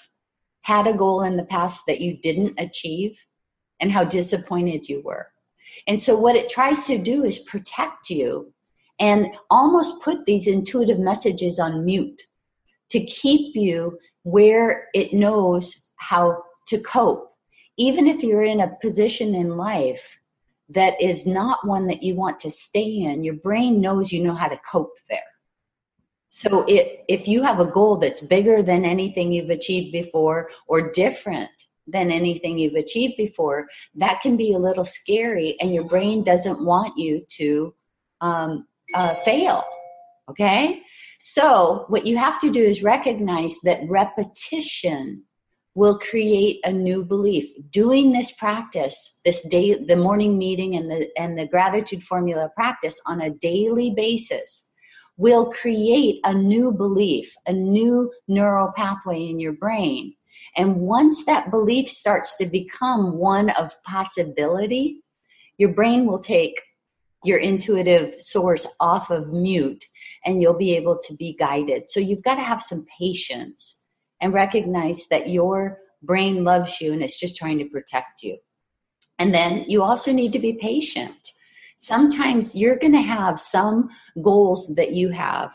had 0.62 0.86
a 0.86 0.96
goal 0.96 1.22
in 1.22 1.36
the 1.36 1.44
past 1.44 1.84
that 1.86 2.00
you 2.00 2.16
didn't 2.18 2.58
achieve 2.58 3.18
and 3.80 3.90
how 3.90 4.04
disappointed 4.04 4.88
you 4.88 5.02
were. 5.02 5.26
And 5.86 6.00
so, 6.00 6.16
what 6.16 6.36
it 6.36 6.48
tries 6.48 6.86
to 6.86 6.98
do 6.98 7.24
is 7.24 7.40
protect 7.40 8.10
you 8.10 8.52
and 9.00 9.34
almost 9.50 10.02
put 10.02 10.24
these 10.26 10.46
intuitive 10.46 10.98
messages 10.98 11.58
on 11.58 11.84
mute 11.84 12.22
to 12.90 13.04
keep 13.06 13.56
you 13.56 13.98
where 14.22 14.88
it 14.94 15.12
knows 15.12 15.88
how 15.96 16.42
to 16.68 16.78
cope 16.80 17.31
even 17.82 18.06
if 18.06 18.22
you're 18.22 18.44
in 18.44 18.60
a 18.60 18.76
position 18.80 19.34
in 19.34 19.56
life 19.56 20.18
that 20.68 21.00
is 21.00 21.26
not 21.26 21.66
one 21.66 21.86
that 21.88 22.02
you 22.02 22.14
want 22.14 22.38
to 22.38 22.50
stay 22.50 23.02
in, 23.02 23.24
your 23.24 23.34
brain 23.34 23.80
knows 23.80 24.12
you 24.12 24.22
know 24.22 24.34
how 24.34 24.48
to 24.48 24.56
cope 24.58 24.96
there. 25.10 25.20
So 26.30 26.64
it, 26.66 27.04
if 27.08 27.28
you 27.28 27.42
have 27.42 27.60
a 27.60 27.66
goal 27.66 27.96
that's 27.98 28.20
bigger 28.20 28.62
than 28.62 28.84
anything 28.84 29.32
you've 29.32 29.50
achieved 29.50 29.92
before 29.92 30.48
or 30.66 30.90
different 30.92 31.50
than 31.86 32.10
anything 32.10 32.56
you've 32.56 32.74
achieved 32.74 33.14
before, 33.18 33.68
that 33.96 34.20
can 34.22 34.36
be 34.36 34.54
a 34.54 34.58
little 34.58 34.84
scary, 34.84 35.56
and 35.60 35.74
your 35.74 35.88
brain 35.88 36.22
doesn't 36.22 36.64
want 36.64 36.96
you 36.96 37.22
to 37.28 37.74
um, 38.20 38.66
uh, 38.94 39.12
fail. 39.24 39.64
Okay? 40.30 40.82
So, 41.18 41.84
what 41.88 42.06
you 42.06 42.16
have 42.16 42.40
to 42.40 42.50
do 42.50 42.62
is 42.62 42.82
recognize 42.82 43.58
that 43.64 43.80
repetition 43.88 45.24
will 45.74 45.98
create 45.98 46.60
a 46.64 46.72
new 46.72 47.04
belief. 47.04 47.52
Doing 47.70 48.12
this 48.12 48.32
practice, 48.32 49.20
this 49.24 49.42
day, 49.48 49.84
the 49.84 49.96
morning 49.96 50.36
meeting 50.38 50.76
and 50.76 50.90
the 50.90 51.10
and 51.18 51.38
the 51.38 51.46
gratitude 51.46 52.02
formula 52.02 52.50
practice 52.54 53.00
on 53.06 53.22
a 53.22 53.30
daily 53.30 53.92
basis 53.94 54.68
will 55.16 55.52
create 55.52 56.20
a 56.24 56.34
new 56.34 56.72
belief, 56.72 57.34
a 57.46 57.52
new 57.52 58.12
neural 58.28 58.72
pathway 58.76 59.28
in 59.28 59.38
your 59.38 59.52
brain. 59.52 60.14
And 60.56 60.76
once 60.76 61.24
that 61.24 61.50
belief 61.50 61.88
starts 61.88 62.36
to 62.36 62.46
become 62.46 63.16
one 63.16 63.50
of 63.50 63.72
possibility, 63.84 65.02
your 65.58 65.72
brain 65.72 66.06
will 66.06 66.18
take 66.18 66.60
your 67.24 67.38
intuitive 67.38 68.20
source 68.20 68.66
off 68.80 69.10
of 69.10 69.32
mute 69.32 69.84
and 70.24 70.42
you'll 70.42 70.58
be 70.58 70.74
able 70.76 70.98
to 71.06 71.14
be 71.14 71.36
guided. 71.38 71.88
So 71.88 72.00
you've 72.00 72.22
got 72.22 72.34
to 72.34 72.42
have 72.42 72.62
some 72.62 72.84
patience 72.98 73.81
and 74.22 74.32
recognize 74.32 75.06
that 75.08 75.28
your 75.28 75.78
brain 76.02 76.44
loves 76.44 76.80
you 76.80 76.92
and 76.92 77.02
it's 77.02 77.20
just 77.20 77.36
trying 77.36 77.58
to 77.58 77.66
protect 77.66 78.22
you. 78.22 78.38
And 79.18 79.34
then 79.34 79.64
you 79.68 79.82
also 79.82 80.12
need 80.12 80.32
to 80.32 80.38
be 80.38 80.54
patient. 80.54 81.32
Sometimes 81.76 82.54
you're 82.54 82.78
going 82.78 82.92
to 82.92 83.02
have 83.02 83.38
some 83.38 83.90
goals 84.22 84.74
that 84.76 84.92
you 84.92 85.10
have 85.10 85.50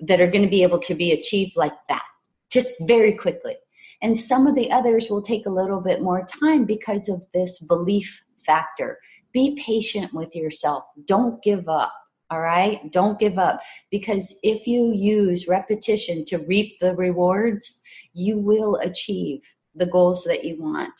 that 0.00 0.20
are 0.20 0.30
going 0.30 0.44
to 0.44 0.50
be 0.50 0.62
able 0.62 0.80
to 0.80 0.94
be 0.94 1.12
achieved 1.12 1.56
like 1.56 1.76
that, 1.88 2.04
just 2.50 2.72
very 2.82 3.14
quickly. 3.14 3.56
And 4.02 4.18
some 4.18 4.46
of 4.46 4.54
the 4.54 4.70
others 4.72 5.08
will 5.08 5.22
take 5.22 5.46
a 5.46 5.50
little 5.50 5.80
bit 5.80 6.02
more 6.02 6.24
time 6.24 6.64
because 6.64 7.08
of 7.08 7.24
this 7.32 7.60
belief 7.60 8.24
factor. 8.44 8.98
Be 9.32 9.60
patient 9.64 10.12
with 10.12 10.34
yourself. 10.34 10.84
Don't 11.04 11.42
give 11.42 11.68
up. 11.68 11.92
All 12.30 12.40
right? 12.40 12.90
Don't 12.90 13.18
give 13.18 13.38
up. 13.38 13.60
Because 13.90 14.34
if 14.42 14.66
you 14.66 14.92
use 14.92 15.48
repetition 15.48 16.24
to 16.26 16.38
reap 16.48 16.78
the 16.80 16.94
rewards, 16.96 17.80
you 18.12 18.38
will 18.38 18.76
achieve 18.76 19.42
the 19.74 19.86
goals 19.86 20.24
that 20.24 20.44
you 20.44 20.60
want. 20.60 20.92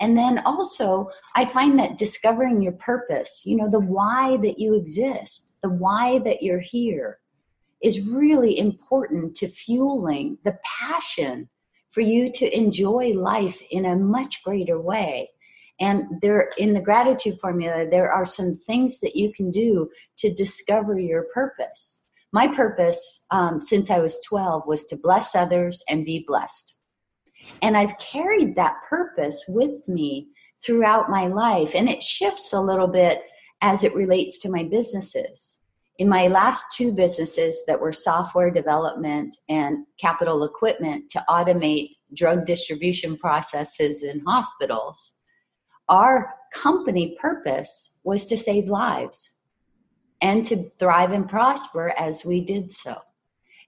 And 0.00 0.16
then 0.16 0.38
also, 0.46 1.10
I 1.36 1.44
find 1.44 1.78
that 1.78 1.98
discovering 1.98 2.62
your 2.62 2.72
purpose, 2.72 3.42
you 3.44 3.56
know, 3.56 3.68
the 3.70 3.80
why 3.80 4.38
that 4.38 4.58
you 4.58 4.74
exist, 4.74 5.58
the 5.62 5.68
why 5.68 6.18
that 6.20 6.42
you're 6.42 6.60
here, 6.60 7.18
is 7.82 8.08
really 8.08 8.58
important 8.58 9.34
to 9.36 9.48
fueling 9.48 10.38
the 10.44 10.58
passion 10.64 11.48
for 11.90 12.00
you 12.00 12.30
to 12.32 12.56
enjoy 12.56 13.12
life 13.12 13.60
in 13.70 13.86
a 13.86 13.96
much 13.96 14.42
greater 14.42 14.80
way. 14.80 15.28
And 15.80 16.20
there, 16.20 16.50
in 16.58 16.74
the 16.74 16.80
gratitude 16.80 17.38
formula, 17.40 17.86
there 17.88 18.12
are 18.12 18.26
some 18.26 18.54
things 18.54 19.00
that 19.00 19.16
you 19.16 19.32
can 19.32 19.50
do 19.50 19.90
to 20.18 20.32
discover 20.32 20.98
your 20.98 21.24
purpose. 21.34 21.99
My 22.32 22.46
purpose 22.48 23.24
um, 23.30 23.60
since 23.60 23.90
I 23.90 23.98
was 23.98 24.20
12 24.28 24.66
was 24.66 24.84
to 24.86 24.96
bless 24.96 25.34
others 25.34 25.82
and 25.88 26.04
be 26.04 26.24
blessed. 26.26 26.76
And 27.62 27.76
I've 27.76 27.98
carried 27.98 28.54
that 28.56 28.76
purpose 28.88 29.44
with 29.48 29.88
me 29.88 30.28
throughout 30.64 31.10
my 31.10 31.26
life, 31.26 31.74
and 31.74 31.88
it 31.88 32.02
shifts 32.02 32.52
a 32.52 32.60
little 32.60 32.86
bit 32.86 33.22
as 33.62 33.82
it 33.82 33.94
relates 33.94 34.38
to 34.40 34.50
my 34.50 34.64
businesses. 34.64 35.58
In 35.98 36.08
my 36.08 36.28
last 36.28 36.76
two 36.76 36.92
businesses 36.92 37.64
that 37.66 37.80
were 37.80 37.92
software 37.92 38.50
development 38.50 39.36
and 39.48 39.84
capital 39.98 40.44
equipment 40.44 41.10
to 41.10 41.24
automate 41.28 41.96
drug 42.14 42.46
distribution 42.46 43.18
processes 43.18 44.02
in 44.02 44.20
hospitals, 44.20 45.14
our 45.88 46.34
company 46.54 47.16
purpose 47.20 47.98
was 48.04 48.24
to 48.26 48.36
save 48.36 48.68
lives 48.68 49.34
and 50.20 50.44
to 50.46 50.70
thrive 50.78 51.12
and 51.12 51.28
prosper 51.28 51.92
as 51.96 52.24
we 52.24 52.40
did 52.40 52.72
so. 52.72 52.96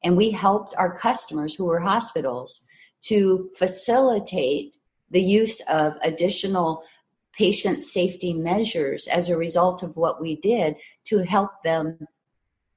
And 0.04 0.16
we 0.16 0.30
helped 0.30 0.74
our 0.76 0.96
customers 0.98 1.54
who 1.54 1.64
were 1.64 1.78
hospitals 1.78 2.62
to 3.02 3.50
facilitate 3.56 4.76
the 5.10 5.22
use 5.22 5.60
of 5.68 5.96
additional 6.02 6.84
patient 7.32 7.84
safety 7.84 8.32
measures 8.32 9.06
as 9.06 9.28
a 9.28 9.36
result 9.36 9.82
of 9.82 9.96
what 9.96 10.20
we 10.20 10.36
did 10.36 10.76
to 11.04 11.18
help 11.18 11.50
them 11.62 11.98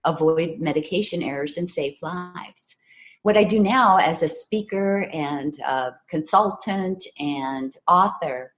avoid 0.06 0.60
medication 0.60 1.22
errors 1.22 1.58
and 1.58 1.70
save 1.70 1.98
lives. 2.02 2.76
what 3.24 3.38
I 3.38 3.44
do 3.44 3.60
now 3.60 3.98
as 3.98 4.22
a 4.22 4.28
speaker 4.28 5.10
and 5.12 5.60
a 5.60 5.96
consultant 6.08 7.04
and 7.20 7.76
author 7.88 8.54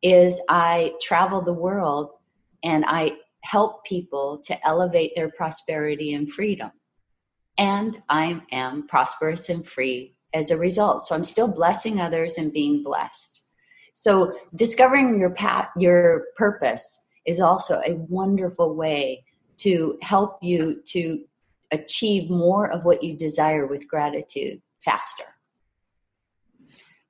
is 0.00 0.40
I 0.48 0.94
travel 1.00 1.42
the 1.42 1.52
world 1.52 2.10
and 2.62 2.84
I 2.86 3.16
help 3.42 3.84
people 3.84 4.40
to 4.44 4.66
elevate 4.66 5.12
their 5.16 5.30
prosperity 5.30 6.14
and 6.14 6.32
freedom. 6.32 6.70
And 7.58 8.02
I 8.08 8.40
am 8.50 8.86
prosperous 8.88 9.48
and 9.48 9.66
free 9.66 10.14
as 10.34 10.50
a 10.50 10.56
result. 10.56 11.02
So 11.02 11.14
I'm 11.14 11.24
still 11.24 11.52
blessing 11.52 12.00
others 12.00 12.38
and 12.38 12.52
being 12.52 12.82
blessed. 12.82 13.40
So 13.94 14.32
discovering 14.54 15.18
your 15.18 15.30
path, 15.30 15.68
your 15.76 16.26
purpose 16.36 17.00
is 17.26 17.40
also 17.40 17.80
a 17.86 17.94
wonderful 18.08 18.74
way 18.74 19.24
to 19.58 19.98
help 20.02 20.38
you 20.42 20.82
to 20.86 21.24
achieve 21.70 22.30
more 22.30 22.70
of 22.70 22.84
what 22.84 23.02
you 23.02 23.16
desire 23.16 23.66
with 23.66 23.88
gratitude 23.88 24.60
faster. 24.82 25.24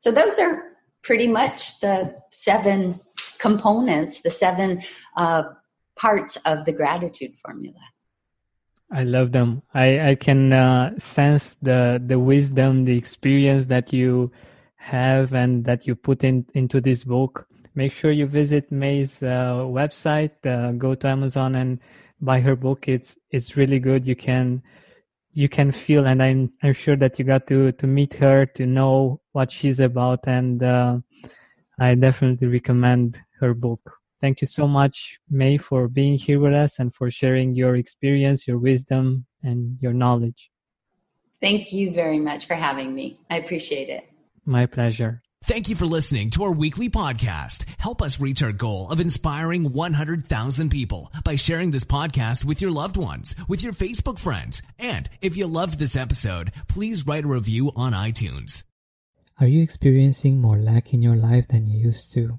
So 0.01 0.11
those 0.11 0.39
are 0.39 0.73
pretty 1.03 1.29
much 1.29 1.81
the 1.81 2.17
seven 2.31 3.01
components, 3.39 4.21
the 4.21 4.31
seven 4.31 4.83
uh, 5.17 5.45
parts 6.03 6.37
of 6.45 6.65
the 6.65 6.73
gratitude 6.73 7.33
formula. 7.45 7.79
I 8.91 9.05
love 9.05 9.31
them. 9.33 9.63
I, 9.73 10.11
I 10.11 10.15
can 10.17 10.53
uh, 10.53 10.99
sense 10.99 11.55
the 11.63 12.03
the 12.05 12.19
wisdom, 12.19 12.85
the 12.85 12.99
experience 12.99 13.67
that 13.67 13.93
you 13.93 14.33
have 14.77 15.33
and 15.33 15.65
that 15.65 15.87
you 15.87 15.95
put 15.95 16.25
in 16.25 16.45
into 16.55 16.81
this 16.81 17.05
book. 17.05 17.47
Make 17.75 17.93
sure 17.93 18.11
you 18.11 18.27
visit 18.27 18.71
May's 18.71 19.23
uh, 19.23 19.65
website. 19.81 20.37
Uh, 20.45 20.73
go 20.73 20.95
to 20.95 21.07
Amazon 21.07 21.55
and 21.55 21.79
buy 22.21 22.41
her 22.41 22.57
book. 22.57 22.89
It's 22.89 23.17
it's 23.31 23.57
really 23.57 23.79
good. 23.79 24.07
You 24.07 24.17
can 24.17 24.63
you 25.33 25.49
can 25.49 25.73
feel, 25.73 26.05
and 26.05 26.23
I'm 26.23 26.53
I'm 26.63 26.75
sure 26.75 26.97
that 26.97 27.19
you 27.19 27.25
got 27.25 27.47
to 27.47 27.73
to 27.73 27.87
meet 27.87 28.15
her 28.15 28.45
to 28.57 28.67
know 28.67 29.21
what 29.33 29.51
she's 29.51 29.81
about, 29.81 30.27
and 30.27 30.63
uh, 30.63 30.99
I 31.79 31.95
definitely 31.95 32.49
recommend 32.49 33.23
her 33.41 33.55
book. 33.55 34.02
Thank 34.23 34.41
you 34.41 34.47
so 34.47 34.69
much, 34.69 35.19
May, 35.29 35.59
for 35.59 35.89
being 35.89 36.15
here 36.15 36.39
with 36.39 36.55
us 36.55 36.79
and 36.79 36.95
for 36.95 37.11
sharing 37.11 37.57
your 37.57 37.75
experience, 37.75 38.47
your 38.47 38.57
wisdom, 38.57 39.27
and 39.43 39.77
your 39.83 39.93
knowledge. 39.93 40.49
Thank 41.41 41.73
you 41.73 41.93
very 41.93 42.21
much 42.21 42.47
for 42.47 42.55
having 42.55 42.95
me. 42.95 43.19
I 43.29 43.39
appreciate 43.39 43.89
it. 43.89 44.09
My 44.47 44.67
pleasure. 44.67 45.23
Thank 45.43 45.69
you 45.69 45.75
for 45.75 45.87
listening 45.87 46.31
to 46.31 46.45
our 46.45 46.53
weekly 46.53 46.89
podcast. 46.89 47.65
Help 47.81 48.01
us 48.01 48.21
reach 48.21 48.45
our 48.45 48.53
goal 48.53 48.89
of 48.93 49.01
inspiring 49.01 49.73
100,000 49.73 50.71
people 50.71 51.11
by 51.25 51.35
sharing 51.35 51.73
this 51.73 51.83
podcast 51.83 52.45
with 52.45 52.63
your 52.63 52.71
loved 52.71 52.97
ones, 52.97 53.35
with 53.49 53.65
your 53.65 53.73
Facebook 53.73 54.21
friends. 54.21 54.63
And 54.79 55.11
if 55.21 55.37
you 55.37 55.49
loved 55.49 55.81
this 55.81 55.97
episode, 55.97 56.53
please 56.69 57.09
write 57.09 57.25
a 57.25 57.29
review 57.29 57.73
on 57.75 57.93
iTunes. 57.93 58.63
Are 59.41 59.49
you 59.49 59.65
experiencing 59.65 60.41
more 60.41 60.59
lack 60.59 60.95
in 60.95 61.03
your 61.03 61.17
life 61.17 61.49
than 61.49 61.67
you 61.67 61.77
used 61.77 62.15
to? 62.15 62.39